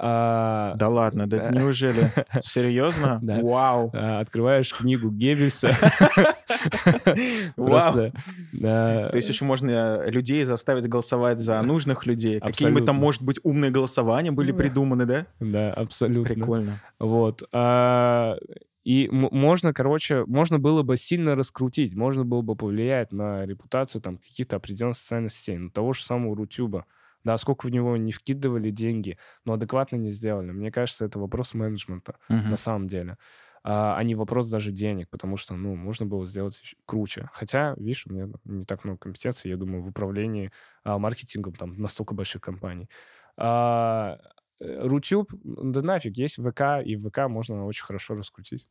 [0.00, 2.12] А, Да ладно, да неужели?
[2.40, 3.18] Серьезно?
[3.20, 3.40] Да.
[3.40, 3.90] Вау.
[3.92, 5.70] а, открываешь книгу Геббельса.
[7.56, 8.12] Вау.
[8.52, 9.70] Да, То есть еще можно
[10.04, 12.40] э, людей заставить голосовать за нужных людей.
[12.40, 14.58] Какие-нибудь там, может быть, умные голосования были Да.
[14.58, 15.26] придуманы, да?
[15.40, 16.34] да, абсолютно.
[16.34, 16.80] Прикольно.
[16.98, 17.42] Вот.
[17.52, 18.36] а,
[18.84, 24.18] И можно, короче, можно было бы сильно раскрутить, можно было бы повлиять на репутацию там
[24.18, 26.84] каких-то определенных социальных сетей, на того же самого Рутюба.
[27.24, 30.50] Да, сколько в него не вкидывали деньги, но адекватно не сделали.
[30.52, 32.44] Мне кажется, это вопрос менеджмента Мгм.
[32.46, 33.16] на самом деле.
[33.64, 37.28] А, а не вопрос даже денег, потому что, ну, можно было сделать круче.
[37.32, 40.52] Хотя, видишь, у меня не так много компетенций, я думаю, в управлении
[40.84, 42.88] а, маркетингом там настолько больших компаний.
[43.36, 44.18] А,
[44.60, 48.68] э, Рутюб, да нафиг, есть ВК, и ВК можно очень хорошо раскрутить.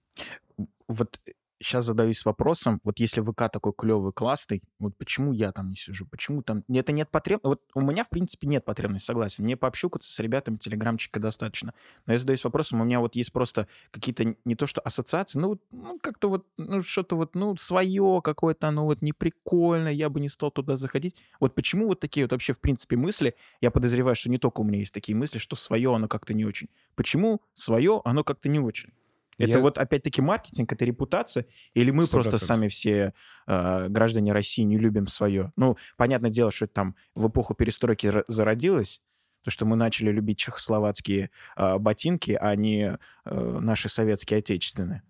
[0.88, 1.20] Вот
[1.60, 6.06] сейчас задаюсь вопросом, вот если ВК такой клевый, классный, вот почему я там не сижу?
[6.06, 6.64] Почему там...
[6.68, 7.48] Это нет потребности...
[7.48, 9.44] Вот у меня, в принципе, нет потребности, согласен.
[9.44, 11.74] Мне пообщукаться с ребятами телеграмчика достаточно.
[12.06, 15.60] Но я задаюсь вопросом, у меня вот есть просто какие-то не то что ассоциации, ну,
[15.72, 20.30] ну как-то вот, ну, что-то вот, ну, свое какое-то, оно вот неприкольно, я бы не
[20.30, 21.16] стал туда заходить.
[21.40, 24.64] Вот почему вот такие вот вообще, в принципе, мысли, я подозреваю, что не только у
[24.64, 26.70] меня есть такие мысли, что свое, оно как-то не очень.
[26.96, 28.92] Почему свое, оно как-то не очень?
[29.38, 32.48] Это Я- вот опять-таки маркетинг, это репутация, или мы Сто просто процентов.
[32.48, 33.14] сами все
[33.48, 35.52] э, граждане России не любим свое?
[35.56, 39.02] Ну, понятное дело, что это там в эпоху перестройки зародилось,
[39.44, 45.04] то, что мы начали любить чехословацкие э, ботинки, а не э, наши советские отечественные.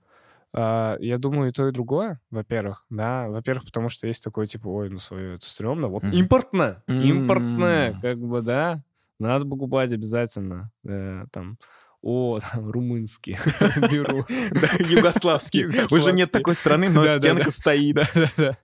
[0.54, 3.28] Я думаю, и то, и другое, во-первых, да.
[3.28, 5.88] Во-первых, потому что есть такое, типа, ой, ну свое, это стрёмно.
[5.88, 6.14] Вот Мгм.
[6.14, 7.02] импортное, М.
[7.04, 8.84] импортное, как бы, да.
[9.20, 10.72] Надо покупать обязательно.
[10.86, 11.58] Э, Там,
[12.02, 13.38] о, там, румынский
[13.92, 14.26] беру.
[14.52, 15.88] Да, югославские.
[15.90, 17.98] Уже нет такой страны, но стенка стоит.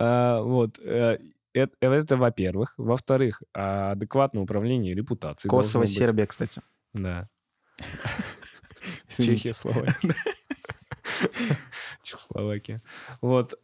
[0.00, 0.78] А, Вот.
[0.78, 2.74] Это, во-первых.
[2.76, 5.86] Во-вторых, а, адекватное управление репутацией Косово.
[5.86, 6.62] Сербия, кстати.
[6.92, 7.28] Да.
[9.08, 10.14] Чехия, Словакия.
[12.04, 12.82] Чехословакия.
[13.20, 13.54] Вот.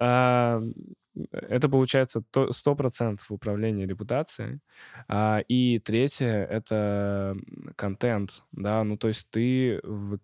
[1.31, 4.61] Это получается то- 100% управление репутацией.
[5.09, 7.37] А, И третье— это
[7.77, 9.81] контент, да, ну то есть ты...
[9.85, 10.19] в-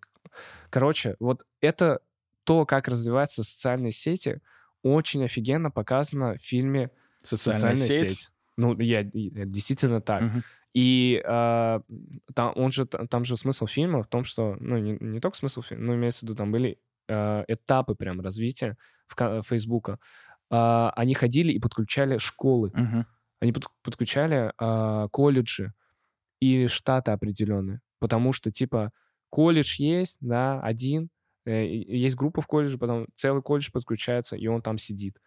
[0.69, 1.99] Короче, вот это
[2.43, 4.41] то, как развиваются социальные сети,
[4.83, 6.89] очень офигенно показано в фильме
[7.23, 8.31] Социальная сеть.
[8.57, 10.21] Ну, я, это действительно так.
[10.21, 10.43] Мгм.
[10.73, 11.81] И а,
[12.33, 15.61] там, он же, там же смысл фильма в том, что, ну, не, не только смысл
[15.61, 16.79] фильма, но имеется в виду, там были
[17.09, 18.77] а, этапы прям развития
[19.07, 19.99] в ка- Фейсбука.
[20.51, 23.07] А, они ходили и подключали школы, Мгм.
[23.39, 25.73] они под- подключали а, колледжи
[26.41, 28.91] и штаты определенные, потому что, типа,
[29.29, 31.09] колледж есть, да, один,
[31.45, 35.21] э, есть группа в колледже, потом целый колледж подключается, и он там сидит.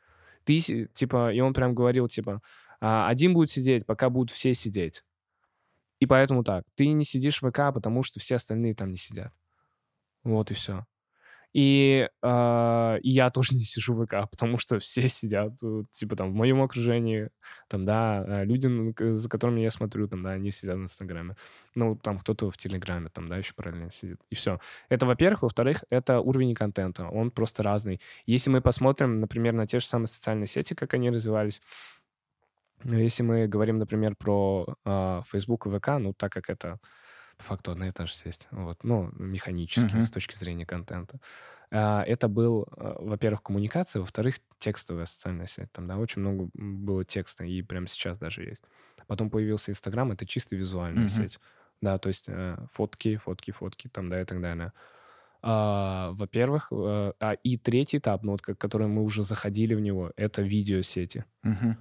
[0.44, 2.42] Ты, типа, и он прям говорил, типа,
[2.80, 5.02] а, один будет сидеть, пока будут все сидеть.
[6.00, 9.32] И поэтому так, ты не сидишь в ВК, потому что все остальные там не сидят.
[10.22, 10.84] Вот и все.
[11.54, 16.32] И, и я тоже не сижу в ВК, потому что все сидят, э, типа там
[16.32, 17.30] в моем окружении,
[17.68, 18.68] там, да, а, люди,
[19.12, 21.36] за которыми я смотрю, там, да, они сидят в Инстаграме.
[21.76, 24.20] Ну, там кто-то в Телеграме, там, да, еще параллельно сидит.
[24.30, 24.58] И все.
[24.88, 25.42] Это, во-первых.
[25.42, 27.08] Во-вторых, это уровень контента.
[27.08, 28.00] Он просто разный.
[28.26, 31.62] Если мы посмотрим, например, на те же самые социальные сети, как они развивались,
[32.82, 36.78] ну, если мы говорим, например, про а, Facebook и ВК, ну, так как это
[37.36, 40.02] по факту одна и та же сеть, вот, ну, механически, Мгм.
[40.02, 41.20] с точки зрения контента,
[41.70, 45.72] а, это был, а, во-первых, коммуникация, во-вторых, текстовая социальная сеть.
[45.72, 48.64] Там, да, очень много было текста, и прямо сейчас даже есть.
[49.06, 51.08] Потом появился Инстаграм, это чисто визуальная Мгм.
[51.08, 51.40] сеть.
[51.82, 54.72] Да, то есть э, фотки, фотки, фотки, там, да, и так далее.
[55.42, 60.12] А, во-первых, э, а, и третий этап, ну, вот, который мы уже заходили в него,
[60.16, 61.76] это видеосети Мгм.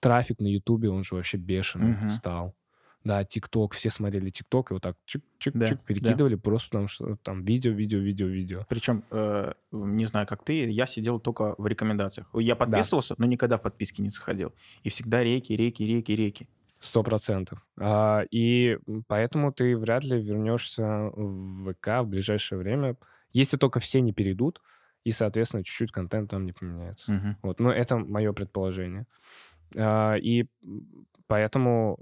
[0.00, 2.06] трафик на Ютубе, он же вообще бешеный Мгм.
[2.06, 2.54] стал.
[3.04, 5.84] Да, ТикТок, все смотрели ТикТок, и вот так Да, чик-чик-чик да.
[5.86, 8.64] перекидывали, просто потому что там видео, видео, видео, видео.
[8.68, 12.30] Причем, э, не знаю, как ты, я сидел только в рекомендациях.
[12.34, 14.54] Я подписывался, но никогда в подписки не заходил.
[14.82, 16.48] И всегда реки, реки, реки, реки.
[16.80, 17.66] Сто процентов.
[17.78, 22.96] А, и поэтому ты вряд ли вернешься в ВК в ближайшее время,
[23.32, 24.60] если только все не перейдут,
[25.04, 27.12] и, соответственно, чуть-чуть контент там не поменяется.
[27.12, 27.36] Мгм.
[27.42, 29.06] Вот, но это мое предположение.
[29.76, 30.46] А, И
[31.26, 31.96] поэтому,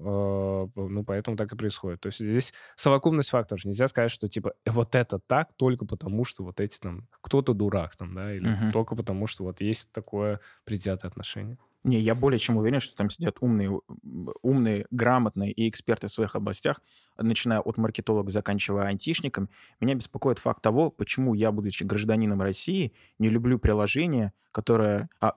[0.77, 2.01] э, ну, поэтому так и происходит.
[2.01, 3.65] То есть здесь совокупность факторов.
[3.65, 7.09] Нельзя сказать, что, типа, «Э, вот это так только потому, что вот эти там...
[7.21, 8.73] Кто-то дурак там, да, или Мгм.
[8.73, 11.59] только потому, что вот есть такое предвзятое отношение.
[11.85, 13.81] Не, я более чем уверен, что там сидят умные,
[14.43, 16.81] умные, грамотные и эксперты в своих областях,
[17.19, 19.49] начиная от маркетолога, заканчивая айтишником.
[19.81, 25.09] Меня беспокоит факт того, почему я, будучи гражданином России, не люблю приложение, которое...
[25.21, 25.33] А,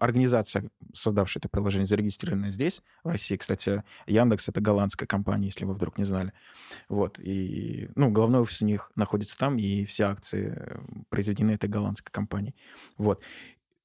[0.00, 3.36] организация, создавшая это приложение, зарегистрированная здесь, в России.
[3.36, 6.32] Кстати, Яндекс— это голландская компания, если вы вдруг не знали.
[6.88, 7.20] Вот.
[7.20, 12.10] И, ну, головной офис у них находится там, и все акции э, произведены этой голландской
[12.10, 12.56] компанией.
[12.96, 13.22] Вот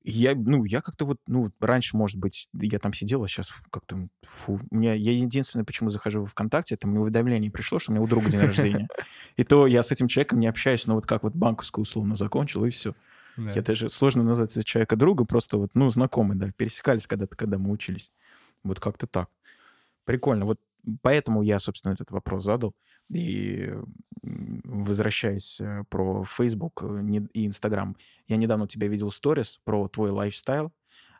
[0.03, 4.09] я, ну, я как-то вот, ну, раньше, может быть, я там сидел, а сейчас как-то,
[4.21, 4.59] фу.
[4.69, 8.03] У меня, я единственное, почему захожу в ВКонтакте, это мне уведомление пришло, что у меня
[8.03, 8.87] у друга день рождения.
[9.37, 12.65] И то я с этим человеком не общаюсь, но вот как вот банковскую условно закончил,
[12.65, 12.93] и все.
[13.37, 17.71] Я даже сложно назвать человека друга, просто вот, ну, знакомый, да, пересекались когда-то, когда мы
[17.71, 18.11] учились.
[18.63, 19.29] Вот как-то так.
[20.05, 20.45] Прикольно.
[20.45, 20.59] Вот
[21.01, 22.73] поэтому я, собственно, этот вопрос задал.
[23.13, 23.73] И
[24.21, 27.03] возвращаясь э, про Facebook э,
[27.33, 30.71] и Instagram, я недавно у тебя видел сторис про твой лайфстайл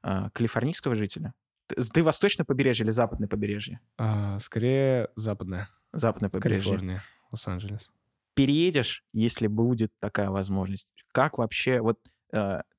[0.01, 1.34] а, калифорнийского жителя.
[1.68, 3.80] Ты восточное побережье или западное побережье?
[3.97, 5.70] А, скорее западное.
[5.93, 6.64] Западное побережье.
[6.64, 7.91] Калифорния, Лос-Анджелес.
[8.34, 10.88] Переедешь, если будет такая возможность.
[11.11, 11.99] Как вообще, вот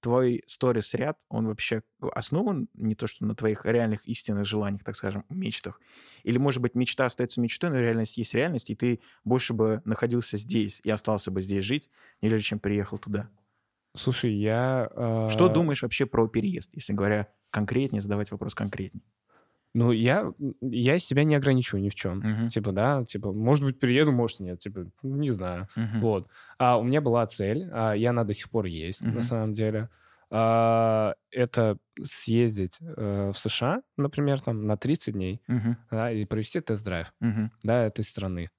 [0.00, 1.82] твой сторис-ряд, он вообще
[2.12, 5.80] основан не то, что на твоих реальных истинных желаниях, так скажем, мечтах?
[6.24, 10.36] Или, может быть, мечта остается мечтой, но реальность есть реальность, и ты больше бы находился
[10.36, 11.90] здесь и остался бы здесь жить,
[12.20, 13.30] нежели чем приехал туда?
[13.96, 14.90] Слушай, я...
[14.94, 15.28] Э...
[15.30, 19.04] Что думаешь вообще про переезд, если говоря конкретнее, задавать вопрос конкретнее?
[19.74, 22.20] Ну, я, я себя не ограничиваю ни в чем.
[22.20, 22.48] Uh-huh.
[22.48, 24.60] Типа, да, типа, может быть, приеду, может, нет.
[24.60, 25.68] Типа, не знаю.
[25.76, 26.00] Uh-huh.
[26.00, 26.28] Вот.
[26.58, 29.12] А у меня была цель, а, и она до сих пор есть, uh-huh.
[29.12, 29.88] на самом деле.
[30.30, 35.74] А, это съездить а, в США, например, там, на 30 дней, uh-huh.
[35.90, 37.48] да, и провести тест-драйв, uh-huh.
[37.64, 38.50] да, этой страны.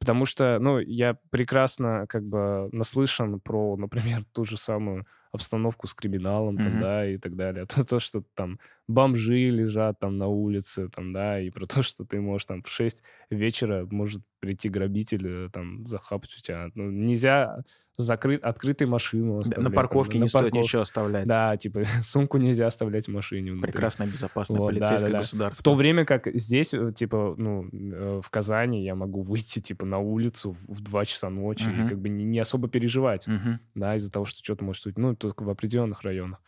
[0.00, 5.06] Потому что, ну, я прекрасно, как бы, наслышан про, например, ту же самую
[5.36, 6.80] обстановку с криминалом, там, mm-hmm.
[6.80, 7.66] да, и так далее.
[7.74, 8.58] То, то, что там
[8.88, 12.68] бомжи лежат там на улице, там, да, и про то, что ты можешь там в
[12.68, 16.70] 6 вечера может прийти грабитель, э, там, захапать у тебя.
[16.74, 17.62] Ну, нельзя
[17.96, 19.70] закрыть, открытой машину оставлять.
[19.70, 20.62] На парковке там, не на стоит парков...
[20.62, 21.26] ничего оставлять.
[21.26, 23.52] Да, типа сумку нельзя оставлять в машине.
[23.52, 23.72] Внутри.
[23.72, 25.60] Прекрасное, безопасное вот, полицейское да, да, государство.
[25.60, 29.86] В то время как здесь, э, типа, ну, э, в Казани я могу выйти, типа,
[29.86, 31.86] на улицу в 2 часа ночи uh-huh.
[31.86, 33.58] и как бы не, не особо переживать, uh-huh.
[33.74, 36.40] да, из-за того, что что-то может быть, ну, только в определенных районах.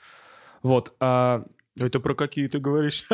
[0.63, 0.95] Вот.
[1.01, 1.45] А
[1.81, 3.09] это про какие ты говоришь?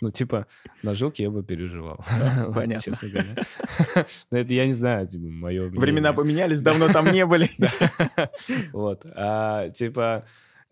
[0.00, 0.46] Ну, типа,
[0.82, 2.04] на жилке я бы переживал.
[2.54, 2.94] Понятно.
[4.30, 7.48] Но это я не знаю, типа, мое Времена поменялись, давно там не были.
[8.72, 9.06] Вот.
[9.14, 10.24] А, типа,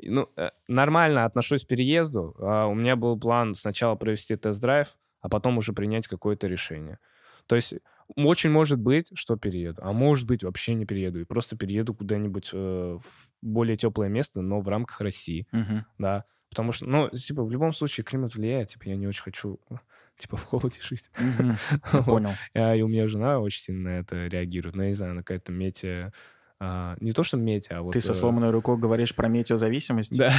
[0.02, 2.34] ну, э, нормально отношусь к переезду.
[2.38, 6.98] А, у меня был план сначала провести тест-драйв, а потом уже принять какое-то решение.
[7.46, 7.74] То есть
[8.16, 12.50] очень может быть, что перееду, а может быть вообще не перееду и просто перееду куда-нибудь
[12.52, 15.82] э, в более теплое место, но в рамках России, uh-huh.
[15.98, 19.60] да, потому что, ну, типа в любом случае климат влияет, типа я не очень хочу
[20.18, 21.10] типа в холоде жить.
[21.18, 22.04] Uh-huh.
[22.04, 22.30] Понял.
[22.54, 25.22] А, и у меня жена очень сильно на это реагирует, ну, я не знаю, на
[25.22, 26.12] какая-то метео
[26.60, 27.92] а, не то, что метео, а вот...
[27.92, 30.18] Ты со э, сломанной рукой говоришь про метеозависимость?
[30.18, 30.32] Да.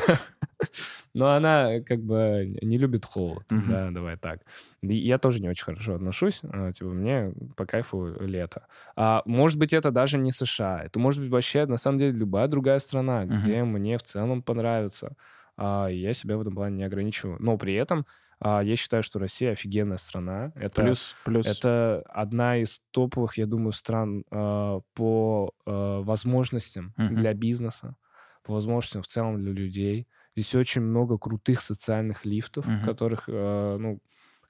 [1.14, 4.40] Но она как бы не любит холод, да, давай так.
[4.82, 8.66] я тоже не очень хорошо отношусь, а, типа мне по кайфу лето.
[8.96, 12.48] А может быть, это даже не США, это может быть вообще, на самом деле, любая
[12.48, 15.16] другая страна, где мне в целом понравится.
[15.58, 17.38] А я себя в этом плане не ограничиваю.
[17.40, 18.04] Но при этом
[18.40, 20.52] а, я считаю, что Россия офигенная страна.
[20.54, 21.46] Это, плюс, плюс.
[21.46, 25.70] Это одна из топовых, я думаю, стран э, по э,
[26.02, 27.08] возможностям uh-huh.
[27.08, 27.96] для бизнеса,
[28.42, 30.06] по возможностям в целом для людей.
[30.36, 32.84] Здесь очень много крутых социальных лифтов, uh-huh.
[32.84, 34.00] которых, э, ну,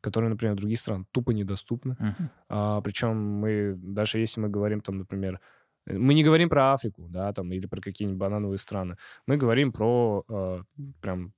[0.00, 1.96] которые, например, в других странах тупо недоступны.
[1.98, 2.28] Uh-huh.
[2.48, 5.40] А, причем мы, даже если мы говорим там, например,
[5.86, 8.96] мы не говорим про Африку, да, там, или про какие-нибудь банановые страны.
[9.26, 10.62] Мы говорим про э,
[11.00, 11.32] прям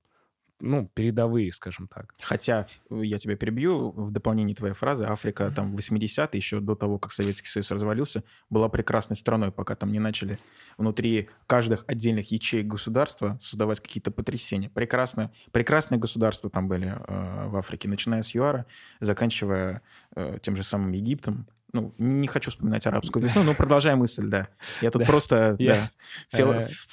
[0.61, 2.13] ну, передовые, скажем так.
[2.21, 6.75] Хотя, э, я тебя перебью, в дополнение твоей фразы, Африка там в 80-е, еще до
[6.75, 10.39] того, как Советский Союз развалился, была прекрасной страной, пока там не начали
[10.77, 14.69] внутри каждых отдельных ячеек государства создавать какие-то потрясения.
[14.69, 18.65] Прекрасное, прекрасные государства там были э, в Африке, начиная с ЮАРа,
[18.99, 19.81] заканчивая
[20.15, 24.47] э, тем же самым Египтом, ну, не хочу вспоминать арабскую весну, но продолжай мысль, да.
[24.81, 25.87] Я тут просто э,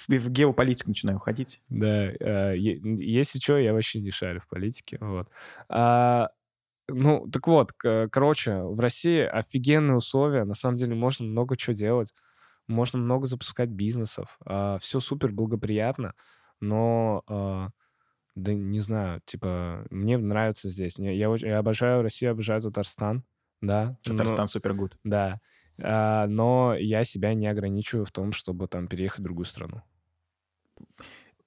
[0.08, 1.60] в геополитику начинаю ходить.
[1.68, 5.28] Да, э, если что, я вообще не шарю в политике, вот.
[5.68, 6.28] А,
[6.88, 12.14] ну, так вот, короче, в России офигенные условия, на самом деле можно много чего делать,
[12.68, 16.14] можно много запускать бизнесов, а, все супер благоприятно,
[16.60, 17.68] но а,
[18.34, 20.98] да не знаю, типа, мне нравится здесь.
[20.98, 23.24] Я, я обожаю Россию, обожаю Татарстан
[23.60, 23.96] да.
[24.04, 24.98] Татарстан супергуд.
[25.04, 25.40] Да.
[25.78, 29.82] А, но я себя не ограничиваю в том, чтобы там переехать в другую страну.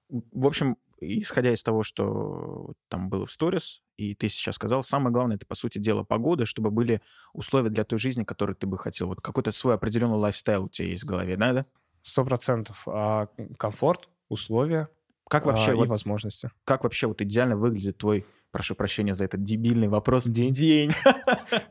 [0.10, 5.14] В общем, исходя из того, что там было в сторис, и ты сейчас сказал, самое
[5.14, 7.02] главное, это, по сути дела, погода, чтобы были
[7.34, 9.08] условия для той жизни, которую ты бы хотел.
[9.08, 11.54] Вот какой-то свой определенный лайфстайл у тебя есть в голове, да?
[11.54, 11.66] да?
[12.02, 12.88] Сто процентов.
[12.88, 14.90] А комфорт, условия
[15.30, 16.50] как вообще а, вот, и возможности.
[16.66, 20.26] Как вообще вот идеально выглядит твой прошу прощения за этот дебильный вопрос.
[20.26, 20.54] День.
[20.54, 20.92] День.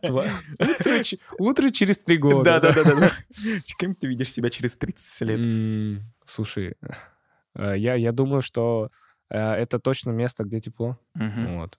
[1.38, 2.60] Утро через три года.
[2.60, 3.12] Да-да-да.
[3.78, 6.02] Кем ты видишь себя через 30 лет?
[6.24, 6.74] Слушай,
[7.54, 8.90] э, я, я думаю, что
[9.30, 10.98] э, это точно место, где тепло.
[11.14, 11.78] Вот.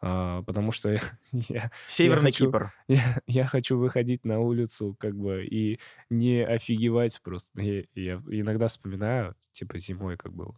[0.00, 0.90] А, потому что
[1.32, 2.72] я, Северный я хочу, Кипр.
[2.86, 5.80] Я, я хочу выходить на улицу, как бы, и
[6.10, 7.60] не офигевать просто.
[7.60, 10.54] Я, я иногда вспоминаю, типа, зимой как было.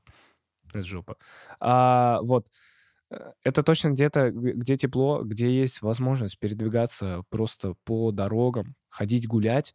[0.69, 1.17] Это жопа.
[1.61, 2.49] А, вот.
[3.11, 9.75] Э, это точно где-то, где тепло, где есть возможность передвигаться просто по дорогам, ходить гулять,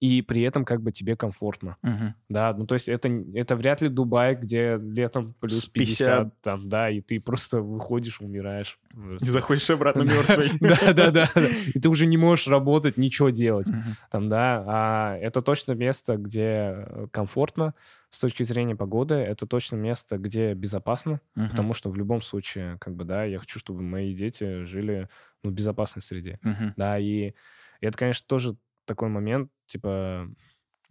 [0.00, 1.76] и при этом как бы тебе комфортно.
[1.82, 2.14] Угу.
[2.28, 6.68] Да, ну то есть это, это вряд ли Дубай, где летом плюс 50, 50 там,
[6.68, 8.78] да, и ты просто выходишь, умираешь.
[9.20, 10.50] И заходишь обратно мертвый.
[10.60, 11.30] Да, да, да.
[11.74, 13.68] И ты уже не можешь работать, ничего делать.
[14.10, 17.74] Там, да, а это точно место, где э, комфортно,
[18.10, 22.94] с точки зрения погоды, это точно место, где безопасно, потому что в любом случае, как
[22.94, 25.08] бы, да, я хочу, чтобы мои дети жили
[25.42, 26.38] ну, в безопасной среде.
[26.76, 27.34] Да, и
[27.80, 30.28] это, конечно, тоже такой момент, типа,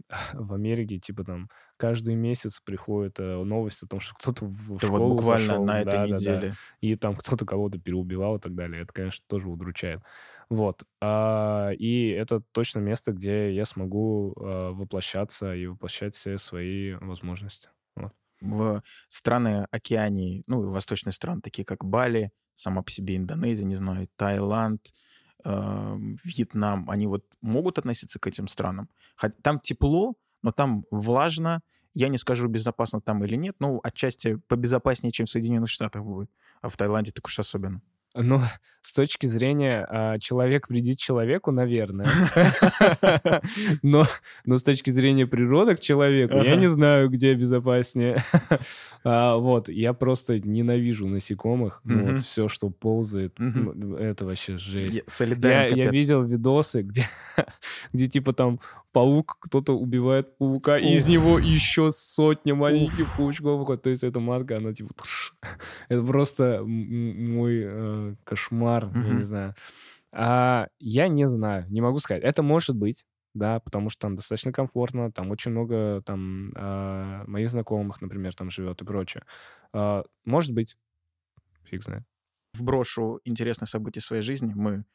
[0.34, 4.88] в Америке, типа, там, каждый месяц приходит э, новость о том, что кто-то в Это
[4.88, 6.39] школу вот буквально зашел, на этой да, неделе.
[6.39, 6.56] Да, да.
[6.82, 8.84] И там кто-то кого-то переубивал и так далее.
[8.84, 10.02] Это, конечно, тоже удручает.
[10.50, 10.84] Вот.
[11.02, 17.70] А, и это точно место, где я смогу а, воплощаться и воплощать все свои возможности.
[17.96, 18.14] Вот.
[18.41, 24.10] В страны Океании, ну, восточные страны, такие как Бали, сама по себе Индонезия, не знаю,
[24.18, 24.82] Таиланд,
[25.44, 28.89] Вьетнам, они вот могут относиться к этим странам.
[29.41, 31.62] Там тепло, но там влажно.
[31.94, 36.30] Я не скажу, безопасно там или нет, но отчасти побезопаснее, чем в Соединенных Штатах будет.
[36.62, 37.82] А в Таиланде так уж особенно.
[38.16, 38.41] Ну,
[38.82, 42.07] с точки зрения а, человек вредит человеку, наверное.
[43.82, 44.05] Но,
[44.45, 48.24] но с точки зрения природы к человеку, я не знаю, где безопаснее.
[49.03, 51.82] а, вот, я просто ненавижу насекомых.
[51.84, 55.03] Ну, вот все, что ползает, ну, это вообще жесть.
[55.76, 57.07] Я, я видел видосы, где,
[57.93, 58.59] где типа там
[58.91, 63.82] паук, кто-то убивает паука, и из него еще сотня маленьких паучков.
[63.82, 64.93] То есть эта матка, она типа...
[65.89, 69.56] Это просто мой э, кошмар, я не знаю.
[70.12, 72.24] А, я не знаю, не могу сказать.
[72.24, 77.49] Это может быть, да, потому что там достаточно комфортно, там очень много там э, моих
[77.49, 79.24] знакомых, например, там живет и прочее.
[79.74, 80.78] Э, может быть,
[81.64, 82.04] фиг знает.
[82.54, 84.54] Вброшу интересное событие своей жизни.
[84.54, 84.86] Мы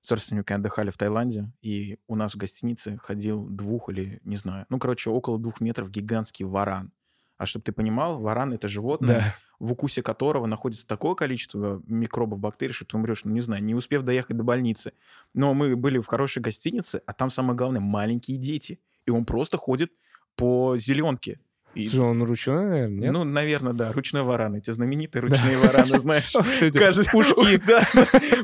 [0.00, 4.66] с родственниками отдыхали в Таиланде, и у нас в гостинице ходил двух или, не знаю,
[4.68, 6.92] ну, короче, около двух метров гигантский варан.
[7.38, 9.34] А чтобы ты понимал, варан— это животное, да.
[9.58, 13.74] В укусе которого находится такое количество микробов, бактерий, что ты умрешь, ну, не знаю, не
[13.74, 14.92] успев доехать до больницы.
[15.34, 18.78] Но мы были в хорошей гостинице, а там самое главное— маленькие дети.
[19.06, 19.92] И он просто ходит
[20.34, 21.40] по зеленке.
[21.74, 21.88] И...
[21.88, 23.12] Что, он ручной, наверное, нет?
[23.12, 24.54] Ну, наверное, да, ручной варан.
[24.54, 26.32] Эти знаменитые ручные вараны, знаешь.
[26.74, 27.60] Каждый пушки.
[27.66, 27.86] Да,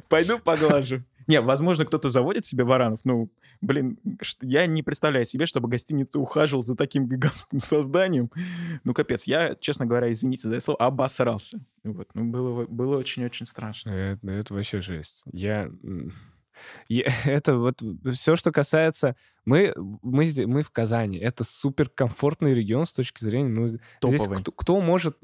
[0.09, 1.03] пойду поглажу.
[1.27, 3.01] Не, возможно, кто-то заводит себе варанов.
[3.05, 3.99] Ну, блин,
[4.41, 8.31] я не представляю себе, чтобы гостиница ухаживал за таким гигантским созданием.
[8.85, 11.61] Ну, капец, я, честно говоря, извините за это слово, обосрался.
[11.85, 13.91] Вот, ну, было, было очень-очень страшно.
[13.91, 15.23] Это, это вообще жесть.
[15.33, 15.71] Я...
[17.25, 19.17] Это вот все, что касается...
[19.45, 21.19] Мы, мы, мы в Казани.
[21.19, 23.49] Это супер комфортный регион с точки зрения...
[23.49, 24.19] Ну, Топовый.
[24.19, 25.19] Здесь кто, кто может...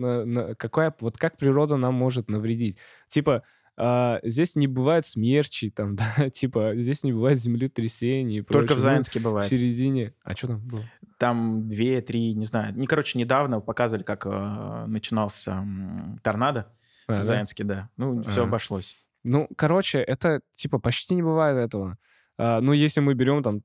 [0.59, 2.79] Какая, вот как природа нам может навредить?
[3.09, 3.45] Типа,
[3.81, 8.43] а, здесь не бывает смерчей, там, да, типа, здесь не бывает землетрясений.
[8.43, 9.47] Только в Заинске бывает.
[9.47, 10.15] В середине.
[10.25, 10.83] А что там было?
[11.19, 12.77] Там две, три, не знаю.
[12.77, 16.73] Не, короче, недавно показывали, как э, начинался э, торнадо
[17.07, 17.75] а, в Заинске, да.
[17.75, 17.91] да.
[17.97, 18.45] Ну, все а.
[18.45, 18.97] обошлось.
[19.23, 21.99] Ну, короче, это, типа, почти не бывает этого.
[22.37, 23.63] А, ну, если мы берем там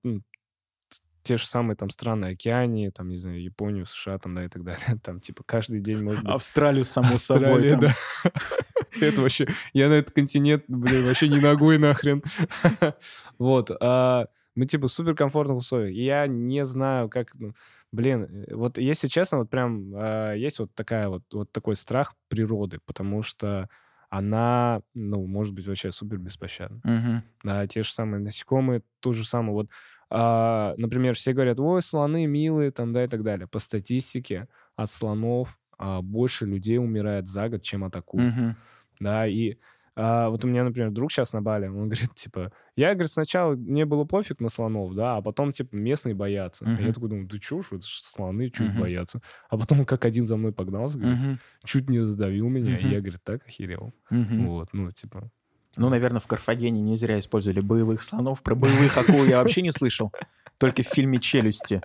[1.23, 4.63] те же самые там страны Океании, там, не знаю, Японию, США, там, да, и так
[4.63, 4.83] далее.
[5.03, 6.31] Там, типа, каждый день может быть...
[6.31, 7.75] Австралию, само собой.
[7.77, 7.95] да.
[9.01, 9.47] Это вообще...
[9.73, 12.21] Я на этот континент, блин, вообще не ногой нахрен.
[13.39, 13.71] Вот.
[13.81, 15.95] А мы, типа, в суперкомфортных условиях.
[15.95, 17.33] Я не знаю, как...
[17.33, 17.53] Ну,
[17.91, 22.15] блин, э, вот если честно, вот прям а, есть вот такая вот, вот такой страх
[22.27, 23.69] природы, потому что
[24.09, 26.81] она, ну, может быть вообще супер беспощадна.
[26.83, 27.23] Угу.
[27.45, 29.53] Да, те же самые насекомые, то же самое.
[29.53, 29.69] Вот
[30.09, 33.47] а, например, все говорят, ой, слоны милые, там, да, и так далее.
[33.47, 38.21] По статистике от слонов а, больше людей умирает за год, чем от акул.
[38.21, 38.55] Угу.
[38.99, 39.57] Да, и
[39.95, 43.55] а, вот у меня, например, друг сейчас на Бали, он говорит, типа, я, говорит, сначала
[43.55, 46.65] мне было пофиг на слонов, да, а потом, типа, местные боятся.
[46.65, 46.77] Uh-huh.
[46.77, 48.79] А я такой думаю, да чушь, это слоны, чуть uh-huh.
[48.79, 49.21] боятся.
[49.49, 51.37] А потом как один за мной погнался, говорит, uh-huh.
[51.63, 52.81] чуть не задавил меня, uh-huh.
[52.81, 53.93] и я, говорит, так охерел.
[54.11, 54.47] Uh-huh.
[54.47, 55.29] Вот, ну, типа...
[55.75, 58.41] Ну, наверное, в Карфагене не зря использовали боевых слонов.
[58.43, 60.11] Про боевых акул я вообще не слышал.
[60.59, 61.81] Только в фильме «Челюсти».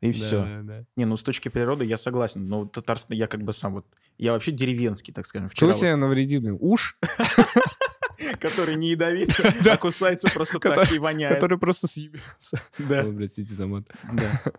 [0.00, 0.64] И все.
[0.96, 2.48] Не, ну с точки природы я согласен.
[2.48, 3.86] Но татарство я как бы сам вот...
[4.16, 5.48] Я вообще деревенский, так скажем.
[5.50, 6.56] Вчера себе навредительный?
[6.58, 6.96] Уж?
[8.40, 9.30] Который не ядовит,
[9.66, 11.34] а кусается просто так и воняет.
[11.34, 12.60] Который просто съебется.
[12.78, 13.04] Да.
[13.04, 13.84] Простите за мат.
[14.12, 14.42] Да.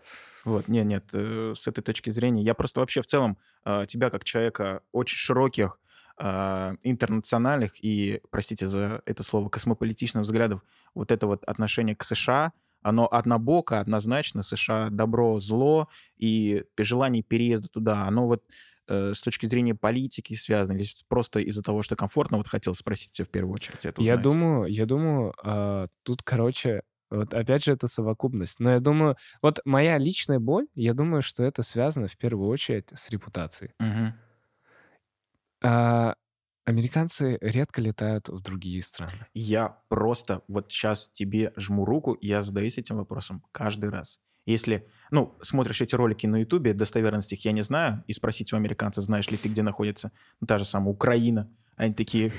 [0.44, 2.42] Вот, нет, нет, э, с этой точки зрения.
[2.42, 5.78] Я просто вообще в целом э, тебя как человека очень широких,
[6.20, 10.62] э, интернациональных и, простите за это слово, космополитичных взглядов,
[10.94, 12.52] вот это вот отношение к США,
[12.82, 18.44] оно однобоко, однозначно, США добро, зло, и желание переезда туда, оно вот
[18.88, 23.12] э, с точки зрения политики связано, или просто из-за того, что комфортно, вот хотел спросить
[23.12, 27.72] тебя в первую очередь это Я думаю, я думаю, э, тут, короче, вот опять же,
[27.72, 28.60] это совокупность.
[28.60, 32.90] Но я думаю, вот моя личная боль, я думаю, что это связано в первую очередь
[32.94, 33.72] с репутацией.
[33.80, 34.14] Угу.
[35.62, 36.14] А,
[36.70, 39.26] Американцы редко летают в другие страны.
[39.34, 44.20] Я просто вот сейчас тебе жму руку, я задаюсь этим вопросом каждый раз.
[44.46, 48.56] Если, ну, смотришь эти ролики на Ютубе, достоверность их я не знаю, и спросить у
[48.56, 50.12] американца, знаешь ли ты, где находится,
[50.46, 51.50] та же самая Украина,
[51.80, 52.32] они такие...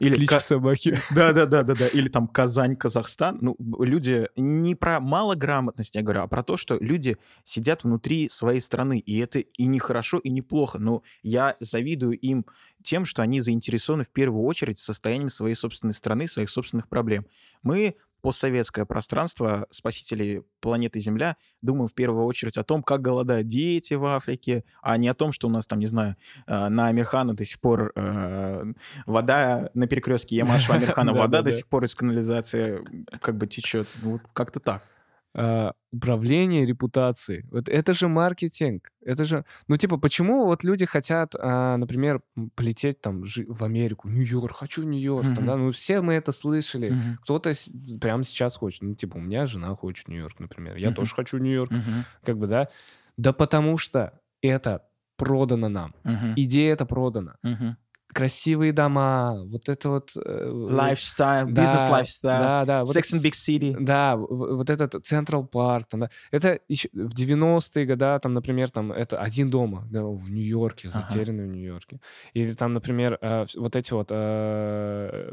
[0.00, 0.42] Или Кличка К...
[0.42, 0.98] собаки.
[1.14, 1.88] Да-да-да-да-да.
[1.88, 3.38] Или там Казань, Казахстан.
[3.40, 4.28] Ну, люди...
[4.36, 8.98] Не про малограмотность я говорю, а про то, что люди сидят внутри своей страны.
[8.98, 10.78] И это и не хорошо, и не плохо.
[10.78, 12.44] Но я завидую им
[12.82, 17.26] тем, что они заинтересованы в первую очередь состоянием своей собственной страны, своих собственных проблем.
[17.62, 23.94] Мы постсоветское пространство, спасители планеты Земля, думаем в первую очередь о том, как голодают дети
[23.94, 26.16] в Африке, а не о том, что у нас там, не знаю,
[26.46, 28.64] э, на Амирхана до сих пор э,
[29.06, 32.80] вода на перекрестке Ямашева Амирхана, вода до сих пор из канализации
[33.20, 33.88] как бы течет.
[34.02, 34.91] Вот как-то так
[35.34, 37.44] э, управление репутацией.
[37.50, 38.90] Вот это же маркетинг.
[39.04, 42.22] Это же, ну типа, почему вот люди хотят, э, например,
[42.54, 45.44] полететь там в Америку, Нью-Йорк, хочу Нью-Йорк, mm-hmm.
[45.44, 46.90] да, ну все мы это слышали.
[46.90, 47.16] Mm-hmm.
[47.22, 47.52] Кто-то
[48.00, 50.94] прямо сейчас хочет, ну типа, у меня жена хочет Нью-Йорк, например, я mm-hmm.
[50.94, 52.04] тоже хочу Нью-Йорк, mm-hmm.
[52.24, 52.68] как бы, да.
[53.16, 54.82] Да потому что это
[55.16, 55.94] продано нам.
[56.04, 56.32] Uh-huh.
[56.36, 57.36] Идея это продана.
[57.44, 57.76] Uh-huh
[58.12, 60.12] красивые дома, вот это вот...
[60.14, 63.76] Lifestyle, да, бизнес- lifestyle, да, да, Sex and Big City.
[63.78, 66.10] Да, вот этот Central Park, там, да.
[66.30, 71.44] это еще в 90-е годы, там, например, там, это один дома да, в Нью-Йорке, затерянный
[71.44, 71.52] ага.
[71.52, 72.00] в Нью-Йорке.
[72.34, 75.32] Или там, например, э, вот эти вот э,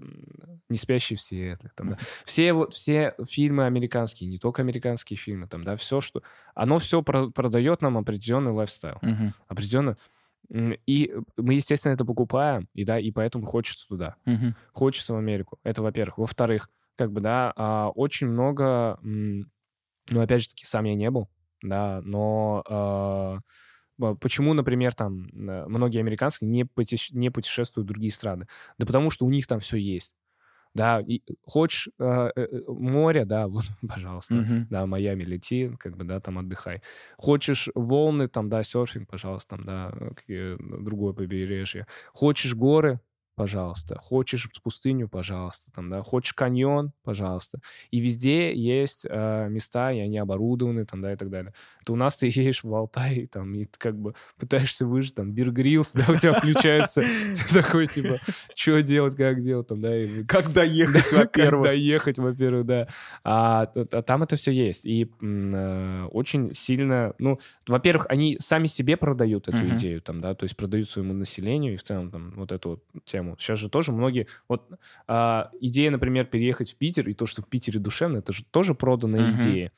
[0.69, 1.97] «Не спящие в Сиэтле», там, да.
[2.25, 6.21] Все вот, все фильмы американские, не только американские фильмы, там, да, все, что...
[6.55, 9.31] Оно все про- продает нам определенный лайфстайл, uh-huh.
[9.47, 9.95] определенный
[10.51, 14.15] и мы, естественно, это покупаем, и да, и поэтому хочется туда.
[14.25, 14.55] Угу.
[14.73, 15.59] Хочется в Америку.
[15.63, 16.17] Это, во-первых.
[16.17, 19.45] Во-вторых, как бы, да, а, очень много, ну,
[20.11, 21.29] опять же таки, сам я не был,
[21.61, 23.37] да, но а,
[24.19, 28.47] почему, например, там многие американские не, путеше- не путешествуют в другие страны?
[28.77, 30.13] Да потому что у них там все есть
[30.73, 34.65] да, и хочешь э, э, море, да, вот, пожалуйста, uh-huh.
[34.69, 36.81] да, Майами лети, как бы, да, там отдыхай.
[37.17, 39.93] Хочешь волны, там, да, серфинг, пожалуйста, там, да,
[40.27, 41.87] другое побережье.
[42.13, 42.99] Хочешь горы,
[43.39, 43.97] пожалуйста.
[44.01, 45.71] Хочешь в пустыню, пожалуйста.
[45.71, 46.03] Там, да.
[46.03, 47.59] Хочешь каньон, пожалуйста.
[47.89, 51.53] И везде есть э, места, и они оборудованы, там, да, и так далее.
[51.85, 55.93] То у нас ты едешь в Алтай, там, и как бы пытаешься выжить, там, Биргрилс,
[55.93, 57.01] да, у тебя включается
[57.53, 58.17] такой, типа,
[58.55, 59.89] что делать, как делать, там, да.
[60.27, 61.63] Как доехать, во-первых.
[61.63, 62.87] Как доехать, во-первых, да.
[63.23, 64.85] А, там это все есть.
[64.85, 70.43] И э, очень сильно, ну, во-первых, они сами себе продают эту идею, там, да, то
[70.43, 73.37] есть продают своему населению, и в целом, там, вот эту вот тему тему.
[73.39, 74.27] Сейчас же тоже многие...
[74.47, 74.69] Вот
[75.07, 78.75] а, идея, например, переехать в Питер, и то, что в Питере душевно, это же тоже
[78.75, 79.41] проданная uh-huh.
[79.41, 79.71] идея.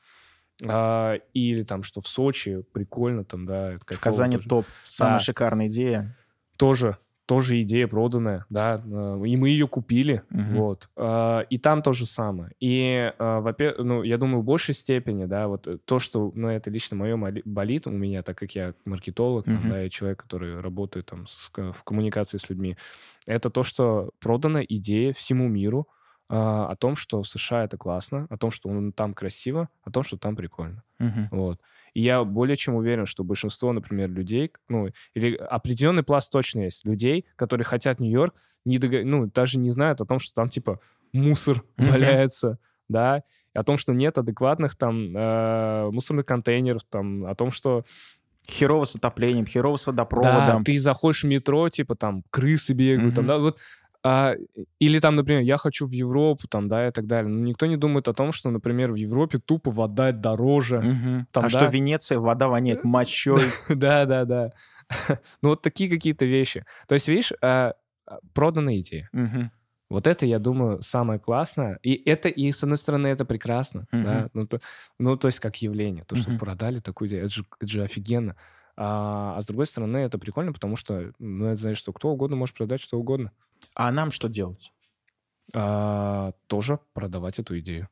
[0.64, 3.78] А, или там, что в Сочи прикольно, там, да.
[3.80, 4.50] В Казани тоже.
[4.50, 4.66] топ.
[4.84, 5.24] Самая да.
[5.24, 6.18] шикарная идея.
[6.58, 6.98] Тоже
[7.32, 10.54] тоже идея проданная, да, э, и мы ее купили, uh-huh.
[10.54, 10.90] вот.
[10.98, 12.52] А, и там то же самое.
[12.60, 16.50] И, а, во-первых, ну, я думаю, в большей степени, да, вот э, то, что, ну,
[16.50, 17.16] это лично мое
[17.46, 19.62] болит у меня, так как я маркетолог, uh-huh.
[19.62, 22.76] там, да, и человек, который работает там с, в коммуникации с людьми,
[23.26, 25.88] это то, что продана идея всему миру,
[26.28, 30.04] а, о том, что США это классно, о том, что он там красиво, о том,
[30.04, 30.84] что там прикольно.
[31.00, 31.28] Uh-huh.
[31.32, 31.62] Вот.
[31.94, 36.86] И я более чем уверен, что большинство, например, людей, ну, или определенный пласт точно есть
[36.86, 38.34] людей, которые хотят Нью-Йорк,
[38.66, 38.92] не дог...
[39.04, 40.80] ну, даже не знают о том, что там, типа,
[41.14, 43.24] мусор валяется, да,
[43.54, 47.84] и о том, что нет адекватных там э, мусорных контейнеров, там, о том, что
[48.50, 50.60] херово с отоплением, херово с водопроводом.
[50.60, 53.60] Да, ты заходишь в метро, типа там крысы бегают, там, да, вот
[54.04, 54.34] А,
[54.80, 57.32] или там, например, я хочу в Европу, там, да, и так далее.
[57.32, 60.82] Но никто не думает о том, что, например, в Европе тупо вода дороже.
[60.82, 61.28] Мгм.
[61.32, 61.50] Там, а да.
[61.50, 63.52] что в Венеции вода воняет мочой?
[63.70, 64.52] Да, да, да.
[65.42, 66.66] Ну, вот такие какие-то вещи.
[66.88, 67.74] То есть, видишь, а,
[68.08, 69.10] а, проданная идея.
[69.14, 69.52] Мгм.
[69.90, 71.78] Вот это, я думаю, самое классное.
[71.84, 74.04] И это, и с одной стороны, это прекрасно, Мгм.
[74.06, 74.30] да.
[74.34, 74.62] Ну то,
[75.00, 76.06] ну, то есть, как явление.
[76.06, 76.40] То, что Мгм.
[76.40, 78.36] продали такую идею, это же, это же офигенно.
[78.78, 82.38] А, а с другой стороны, это прикольно, потому что, ну, это значит, что кто угодно
[82.38, 83.32] может продать что угодно.
[83.76, 84.72] А нам что делать?
[85.54, 87.90] А, тоже продавать эту идею.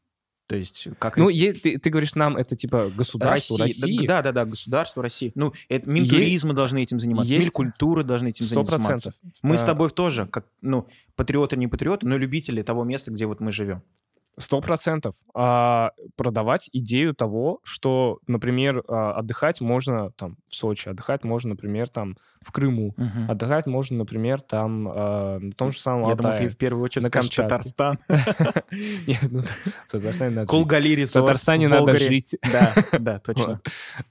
[0.48, 4.08] То есть как Ну, е- ты, ты говоришь, нам это типа государство России.
[4.08, 5.32] Да, да, да, государство России.
[5.36, 9.12] Ну, это Минтуризма должны этим заниматься, есть- Минкультуры должны этим Сто заниматься.
[9.12, 9.14] процентов.
[9.44, 13.28] Мы с А, тобой тоже, как, ну, патриоты, не патриоты, но любители того места, где
[13.28, 13.84] вот мы живем.
[14.40, 15.16] Сто процентов.
[15.36, 21.90] А, продавать идею того, что, например, а, отдыхать можно там в Сочи, отдыхать можно, например,
[21.90, 22.96] там в Крыму,
[23.28, 26.48] отдыхать можно, например, там а, на том же самом Я думал, Алтае.
[26.48, 27.36] ты в первую очередь на скажешь.
[27.36, 28.00] Татарстан.
[28.08, 30.50] Нет, ну, в Татарстане надо жить.
[30.50, 31.12] Кулгали В.
[31.12, 32.38] Татарстане надо жить.
[32.50, 33.62] Да, да, точно.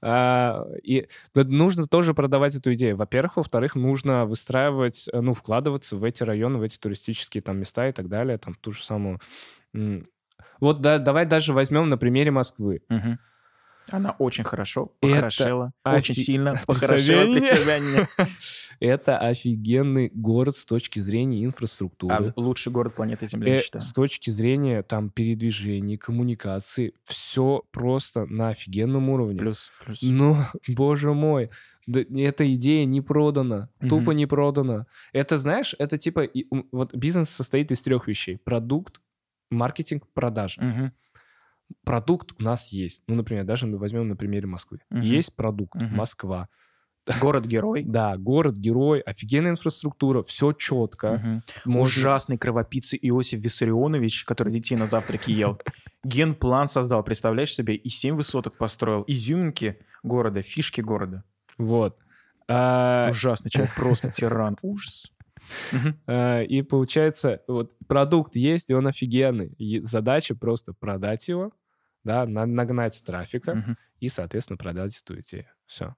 [0.02, 2.98] А, и ну, нужно тоже продавать эту идею.
[2.98, 7.88] Во-первых, во-вторых, нужно выстраивать, э, ну, вкладываться в эти районы, в эти туристические там места
[7.88, 9.20] и так далее, там ту же самую.
[10.60, 12.80] Вот да, давай даже возьмем на примере Москвы.
[12.88, 13.18] Мгм.
[13.90, 18.06] Она очень хорошо Это похорошела, очень офи- сильно похорошела Представление.
[18.80, 22.14] Это офигенный город с точки зрения инфраструктуры.
[22.14, 23.80] А лучший город планеты Земля, я Э, считаю.
[23.82, 29.38] с точки зрения там передвижений, коммуникации, все просто на офигенном уровне.
[29.38, 30.00] Плюс, плюс.
[30.02, 30.36] Ну,
[30.68, 31.48] боже мой,
[31.86, 34.16] эта идея не продана, тупо Мгм.
[34.16, 34.86] не продана.
[35.14, 36.28] Это, знаешь, это типа,
[36.72, 38.36] вот бизнес состоит из трех вещей.
[38.36, 39.00] Продукт,
[39.50, 40.60] маркетинг, продажа.
[40.62, 40.92] Мгм.
[41.84, 43.02] Продукт у нас есть.
[43.06, 44.80] Ну, например, даже мы возьмем на примере Москвы.
[44.90, 45.02] Мгм.
[45.02, 45.96] Есть продукт, Мгм.
[45.96, 46.48] Москва.
[47.20, 47.82] Город-герой.
[47.86, 51.12] Да, город, герой, офигенная инфраструктура, все четко.
[51.12, 51.42] Мгм.
[51.64, 55.58] Можно- Ужасный кровопийца Иосиф Виссарионович, который детей на завтраке ел.
[56.04, 59.04] Генплан создал, представляешь себе, и семь высоток построил.
[59.06, 61.24] Изюминки города, фишки города.
[61.58, 61.98] Вот.
[62.46, 64.56] А, Ужасный человек, просто тиран.
[64.62, 65.12] Ужас.
[66.06, 69.54] А, и получается, вот продукт есть, и он офигенный.
[69.58, 71.52] И задача просто продать его,
[72.04, 75.46] да, на- нагнать трафика и, соответственно, продать эту идею.
[75.66, 75.94] Все.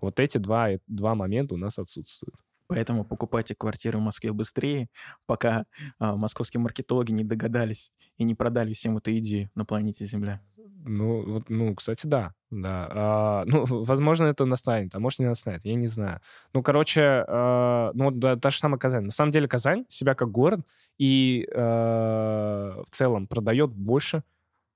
[0.00, 2.36] Вот эти два, два момента у нас отсутствуют.
[2.68, 4.88] Поэтому покупайте квартиры в Москве быстрее,
[5.26, 5.66] пока
[5.98, 10.42] а, московские маркетологи не догадались и не продали всем эту идею на планете Земля.
[10.86, 12.32] Ну, вот, ну, кстати, да.
[12.50, 12.88] да.
[12.90, 16.20] А, ну, возможно, это настанет, а может, не настанет, я не знаю.
[16.52, 19.04] Ну, короче, а, ну, да, та же самая Казань.
[19.04, 20.60] На самом деле Казань себя как город
[20.98, 24.22] и а, в целом продает больше,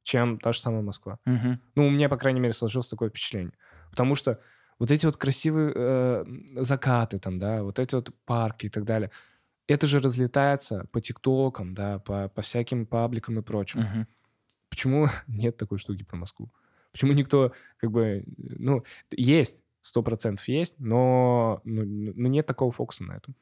[0.03, 1.19] чем та же самая Москва.
[1.25, 1.61] Мгм.
[1.77, 3.53] Ну, у меня, по крайней мере, сложилось такое впечатление.
[3.91, 4.41] Потому что
[4.79, 6.25] вот эти вот красивые э,
[6.57, 9.11] закаты там, да, вот эти вот парки и так далее,
[9.69, 13.85] это же разлетается по ТикТокам, да, по, по всяким пабликам и прочему.
[13.85, 14.07] Мгм.
[14.71, 16.51] Почему нет такой штуки про Москву?
[16.93, 23.05] Почему никто, как бы, ну, есть, сто процентов есть, но ну, ну, нет такого фокуса
[23.05, 23.35] на этом.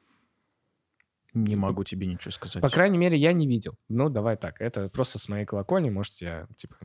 [1.33, 2.61] Не могу тебе ничего сказать.
[2.61, 3.75] По крайней мере, я не видел.
[3.87, 6.75] Ну, давай так, это просто с моей колокольни, может, я, типа,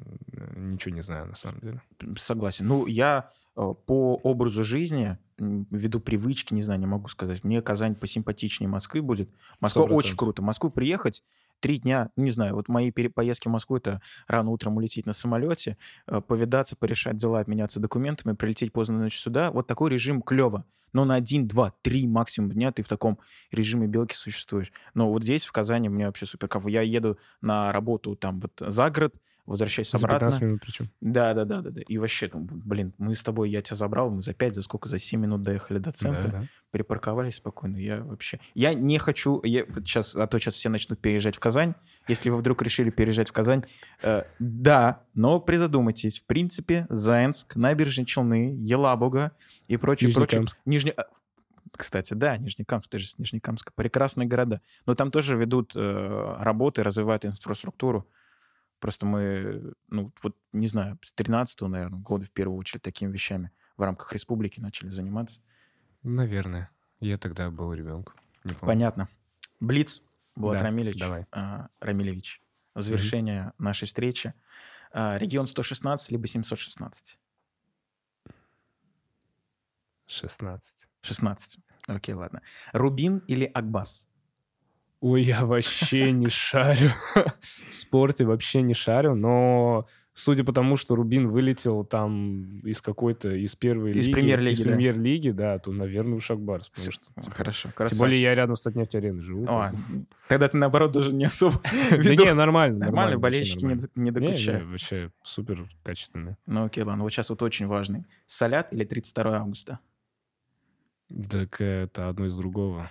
[0.57, 1.83] ничего не знаю на самом деле.
[2.19, 2.67] Согласен.
[2.67, 7.95] Ну, я э, по образу жизни, ввиду привычки, не знаю, не могу сказать, мне Казань
[7.95, 9.31] посимпатичнее Москвы будет.
[9.61, 10.19] Москва Сто очень процентов.
[10.19, 10.43] круто.
[10.43, 11.25] В Москву приехать
[11.61, 15.77] три дня, не знаю, вот мои поездки в Москву это рано утром улететь на самолете,
[16.07, 19.51] э, повидаться, порешать дела, обменяться документами, прилететь поздно ночью сюда.
[19.51, 20.65] Вот такой режим клево.
[20.93, 23.19] Но на один, два, три максимум дня ты в таком
[23.51, 24.73] режиме белки существуешь.
[24.95, 26.69] Но вот здесь, в Казани, мне вообще супер кайфово.
[26.71, 29.15] Я еду на работу там вот за город,
[29.47, 30.27] возвращаюсь За обратно.
[30.27, 30.91] 15 минут причем.
[31.01, 31.81] Да, да, да, да, да.
[31.83, 34.89] И вообще, ну, блин, мы с тобой, я тебя забрал, мы за 5, за сколько,
[34.89, 36.47] за 7 минут доехали до центра, Да, да.
[36.71, 37.77] припарковались спокойно.
[37.77, 38.41] Я вообще...
[38.55, 39.41] Я не хочу...
[39.45, 41.75] Я сейчас, а то сейчас все начнут переезжать в Казань.
[42.09, 43.65] Если вы вдруг решили переезжать в Казань,
[44.03, 46.21] э, да, но призадумайтесь.
[46.21, 49.33] В принципе, Заинск, Набережные Челны, Елабуга
[49.69, 50.47] и прочее, прочее.
[50.65, 50.93] Нижне...
[50.93, 51.05] а,
[51.77, 53.73] Кстати, да, Нижнекамск, ты же с Нижнекамска.
[53.75, 54.61] Прекрасные города.
[54.87, 58.09] Но там тоже ведут э, работы, развивают инфраструктуру.
[58.81, 63.51] Просто мы, ну, вот, не знаю, с 13 наверное, года в первую очередь такими вещами
[63.77, 65.41] в рамках республики начали заниматься.
[66.03, 66.71] Наверное.
[67.01, 68.15] Я тогда был ребенком.
[68.61, 69.09] Понятно.
[69.61, 70.03] Блиц,
[70.37, 70.99] Булат Да, Рамилевич.
[71.01, 71.27] давай.
[71.33, 72.41] а, Рамилевич.
[72.75, 74.35] В завершение нашей встречи.
[74.93, 77.19] А, регион 116 либо 716?
[80.07, 80.89] 16.
[81.03, 81.59] 16.
[81.87, 82.43] Окей, ладно.
[82.73, 84.09] Рубин или Акбарс?
[85.07, 86.91] Ой, я вообще не шарю.
[87.41, 93.35] В спорте вообще не шарю, но судя по тому, что Рубин вылетел там из какой-то,
[93.35, 94.13] из первой Из лиги.
[94.15, 94.71] премьер-лиги, Из да.
[94.71, 96.71] премьер-лиги, да, то, наверное, Ушак Барс.
[96.71, 97.99] потому что, типа, Хорошо, Тем красавчик.
[98.01, 99.45] более я рядом с Татнефть-ареной живу.
[99.45, 102.79] Поэтому- тогда ты, наоборот, даже не особо Да не, нормально.
[102.87, 103.63] Нормально, болельщики
[103.97, 104.65] не, докучают.
[104.71, 106.39] вообще супер качественные.
[106.47, 108.05] Ну окей, ладно, вот сейчас вот очень важный.
[108.25, 109.81] Солят или 32 августа?
[111.31, 112.89] Так это одно из другого.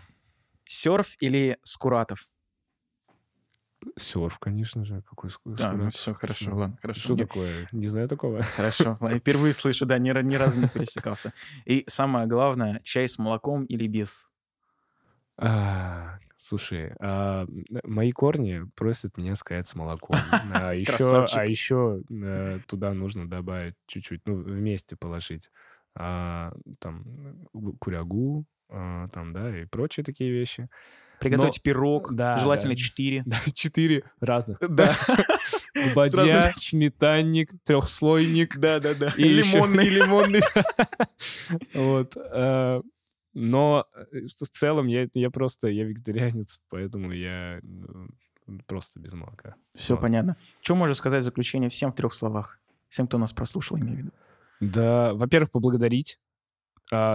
[0.74, 2.28] Серф или Скуратов?
[3.98, 5.02] Серф, конечно же.
[5.04, 6.56] Какой ск- Да, ну все, хорошо, Что?
[6.56, 7.00] ладно, хорошо.
[7.02, 7.68] Что Не- такое?
[7.72, 8.42] Не знаю такого.
[8.58, 11.32] Хорошо, ладно, впервые слышу, да, ни, ни разу не пересекался.
[11.66, 14.28] И самое главное, чай с молоком или без?
[15.38, 20.18] А, слушай, а, м, мои корни просят меня сказать с молоком.
[20.54, 25.50] А еще, а еще э, туда нужно добавить чуть-чуть, ну, вместе положить
[25.96, 27.04] а, там
[27.52, 28.63] ку- курягу, а,
[29.14, 30.70] там, да, и прочие такие вещи.
[31.20, 32.80] Приготовить пирог, да, желательно да.
[32.80, 33.24] 4.
[33.26, 34.58] Да, четыре разных.
[34.60, 34.94] Да.
[35.96, 39.14] Бадья, сметанник, трехслойник Да, да, да.
[39.18, 39.86] и еще- Лимонный.
[39.88, 40.42] и лимонный.
[41.74, 42.18] Вот.
[42.18, 42.82] э,
[43.34, 47.62] Но э, в целом я, я просто, я вегетарианец, поэтому я
[48.68, 49.56] просто без молока.
[49.76, 50.02] Все Вот.
[50.02, 50.36] понятно.
[50.62, 52.60] Что можешь сказать в заключение всем в трех словах?
[52.90, 54.12] Всем, кто нас прослушал, имею в виду.
[54.60, 56.23] Да, во-первых, поблагодарить а,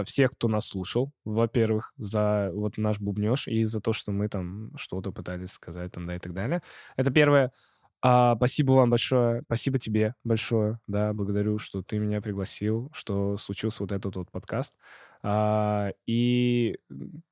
[0.07, 4.71] всех, кто нас слушал, во-первых, за вот наш бубнеж и за то, что мы там
[4.77, 6.63] что-то пытались сказать там, да, и так далее.
[6.97, 7.53] Это первое.
[8.01, 13.83] А, спасибо вам большое, спасибо тебе большое, да, благодарю, что ты меня пригласил, что случился
[13.83, 14.75] вот этот вот подкаст.
[15.23, 16.79] А, и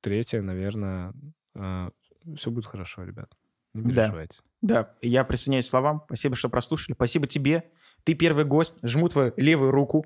[0.01, 1.13] третье, наверное,
[2.35, 3.31] все будет хорошо, ребят.
[3.73, 4.01] Не Да.
[4.03, 4.39] переживайте.
[4.61, 6.01] Да, и я присоединяюсь к словам.
[6.07, 6.95] Спасибо, что прослушали.
[6.95, 7.71] Спасибо тебе.
[8.03, 8.77] Ты первый гость.
[8.83, 10.05] Жму твою левую руку.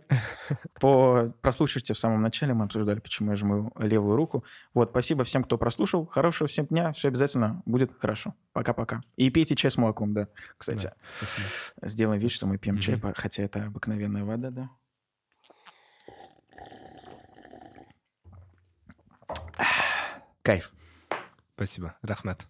[0.80, 1.32] По...
[1.42, 2.54] Прослушайте в самом начале.
[2.56, 4.44] Мы обсуждали, почему я жму левую руку.
[4.74, 6.08] Вот, спасибо всем, кто прослушал.
[6.08, 6.94] Хорошего всем дня.
[6.94, 8.34] Все обязательно будет хорошо.
[8.54, 9.02] Пока-пока.
[9.18, 10.28] И пейте чай с молоком, да.
[10.58, 11.48] Кстати, Да, спасибо.
[11.88, 13.02] сделаем вид, что мы пьем чай, Мгм.
[13.02, 14.70] по- хотя это обыкновенная вода, да.
[20.42, 20.74] Кайф.
[21.56, 21.96] Спасибо.
[22.02, 22.48] Рахмет.